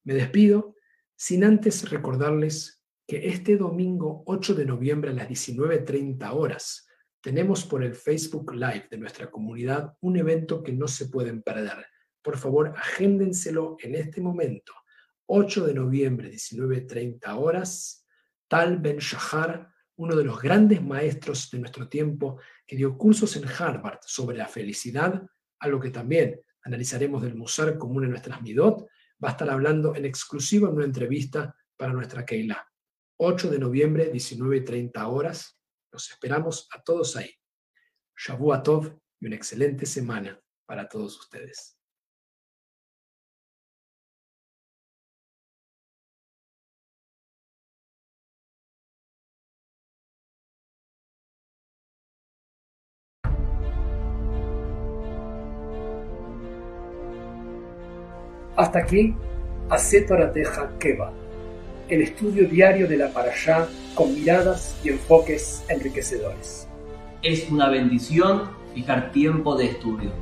Me 0.04 0.14
despido 0.14 0.76
sin 1.16 1.44
antes 1.44 1.88
recordarles 1.90 2.82
que 3.06 3.28
este 3.28 3.56
domingo 3.56 4.22
8 4.26 4.54
de 4.54 4.66
noviembre 4.66 5.10
a 5.10 5.14
las 5.14 5.28
19.30 5.28 6.30
horas 6.32 6.86
tenemos 7.20 7.64
por 7.64 7.82
el 7.82 7.94
Facebook 7.94 8.52
Live 8.52 8.88
de 8.90 8.98
nuestra 8.98 9.30
comunidad 9.30 9.96
un 10.00 10.18
evento 10.18 10.62
que 10.62 10.72
no 10.72 10.86
se 10.86 11.06
pueden 11.06 11.42
perder. 11.42 11.86
Por 12.20 12.36
favor, 12.36 12.74
agéndenselo 12.76 13.78
en 13.80 13.94
este 13.94 14.20
momento. 14.20 14.74
8 15.26 15.66
de 15.66 15.74
noviembre, 15.74 16.30
19.30 16.30 17.38
horas, 17.38 18.06
Tal 18.46 18.78
Ben 18.78 18.98
Shahar, 18.98 19.70
uno 19.96 20.16
de 20.16 20.24
los 20.24 20.40
grandes 20.40 20.82
maestros 20.82 21.50
de 21.50 21.60
nuestro 21.60 21.88
tiempo, 21.88 22.38
que 22.66 22.76
dio 22.76 22.98
cursos 22.98 23.36
en 23.36 23.44
Harvard 23.46 24.00
sobre 24.02 24.36
la 24.36 24.48
felicidad, 24.48 25.22
algo 25.60 25.80
que 25.80 25.90
también 25.90 26.40
analizaremos 26.62 27.22
del 27.22 27.36
Musar 27.36 27.78
común 27.78 28.04
en 28.04 28.10
nuestras 28.10 28.42
Midot, 28.42 28.86
va 29.24 29.30
a 29.30 29.32
estar 29.32 29.48
hablando 29.48 29.96
en 29.96 30.04
exclusivo 30.04 30.68
en 30.68 30.74
una 30.74 30.84
entrevista 30.84 31.56
para 31.78 31.94
nuestra 31.94 32.26
Keilah. 32.26 32.68
8 33.16 33.50
de 33.50 33.58
noviembre, 33.58 34.12
19.30 34.12 35.02
horas. 35.08 35.58
Los 35.90 36.10
esperamos 36.10 36.68
a 36.72 36.82
todos 36.82 37.16
ahí. 37.16 37.30
Shabu 38.16 38.62
Tov 38.62 38.98
y 39.20 39.26
una 39.26 39.36
excelente 39.36 39.86
semana 39.86 40.38
para 40.66 40.88
todos 40.88 41.18
ustedes. 41.18 41.78
Hasta 58.56 58.78
aquí, 58.78 59.16
Torateja 60.06 60.70
Keva, 60.78 61.12
el 61.88 62.02
estudio 62.02 62.48
diario 62.48 62.86
de 62.86 62.96
la 62.96 63.08
Parashá 63.08 63.66
con 63.96 64.14
miradas 64.14 64.76
y 64.84 64.90
enfoques 64.90 65.64
enriquecedores. 65.68 66.68
Es 67.22 67.50
una 67.50 67.68
bendición 67.68 68.50
fijar 68.72 69.10
tiempo 69.10 69.56
de 69.56 69.66
estudio. 69.66 70.12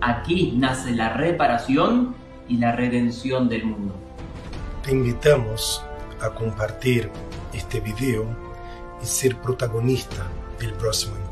Aquí 0.00 0.54
nace 0.56 0.92
la 0.92 1.14
reparación 1.14 2.14
y 2.48 2.58
la 2.58 2.70
redención 2.70 3.48
del 3.48 3.64
mundo. 3.64 3.94
Te 4.84 4.92
invitamos 4.92 5.84
a 6.20 6.30
compartir 6.30 7.10
este 7.52 7.80
video 7.80 8.26
y 9.02 9.06
ser 9.06 9.34
protagonista 9.36 10.24
del 10.60 10.72
próximo 10.74 11.14
encuentro. 11.16 11.29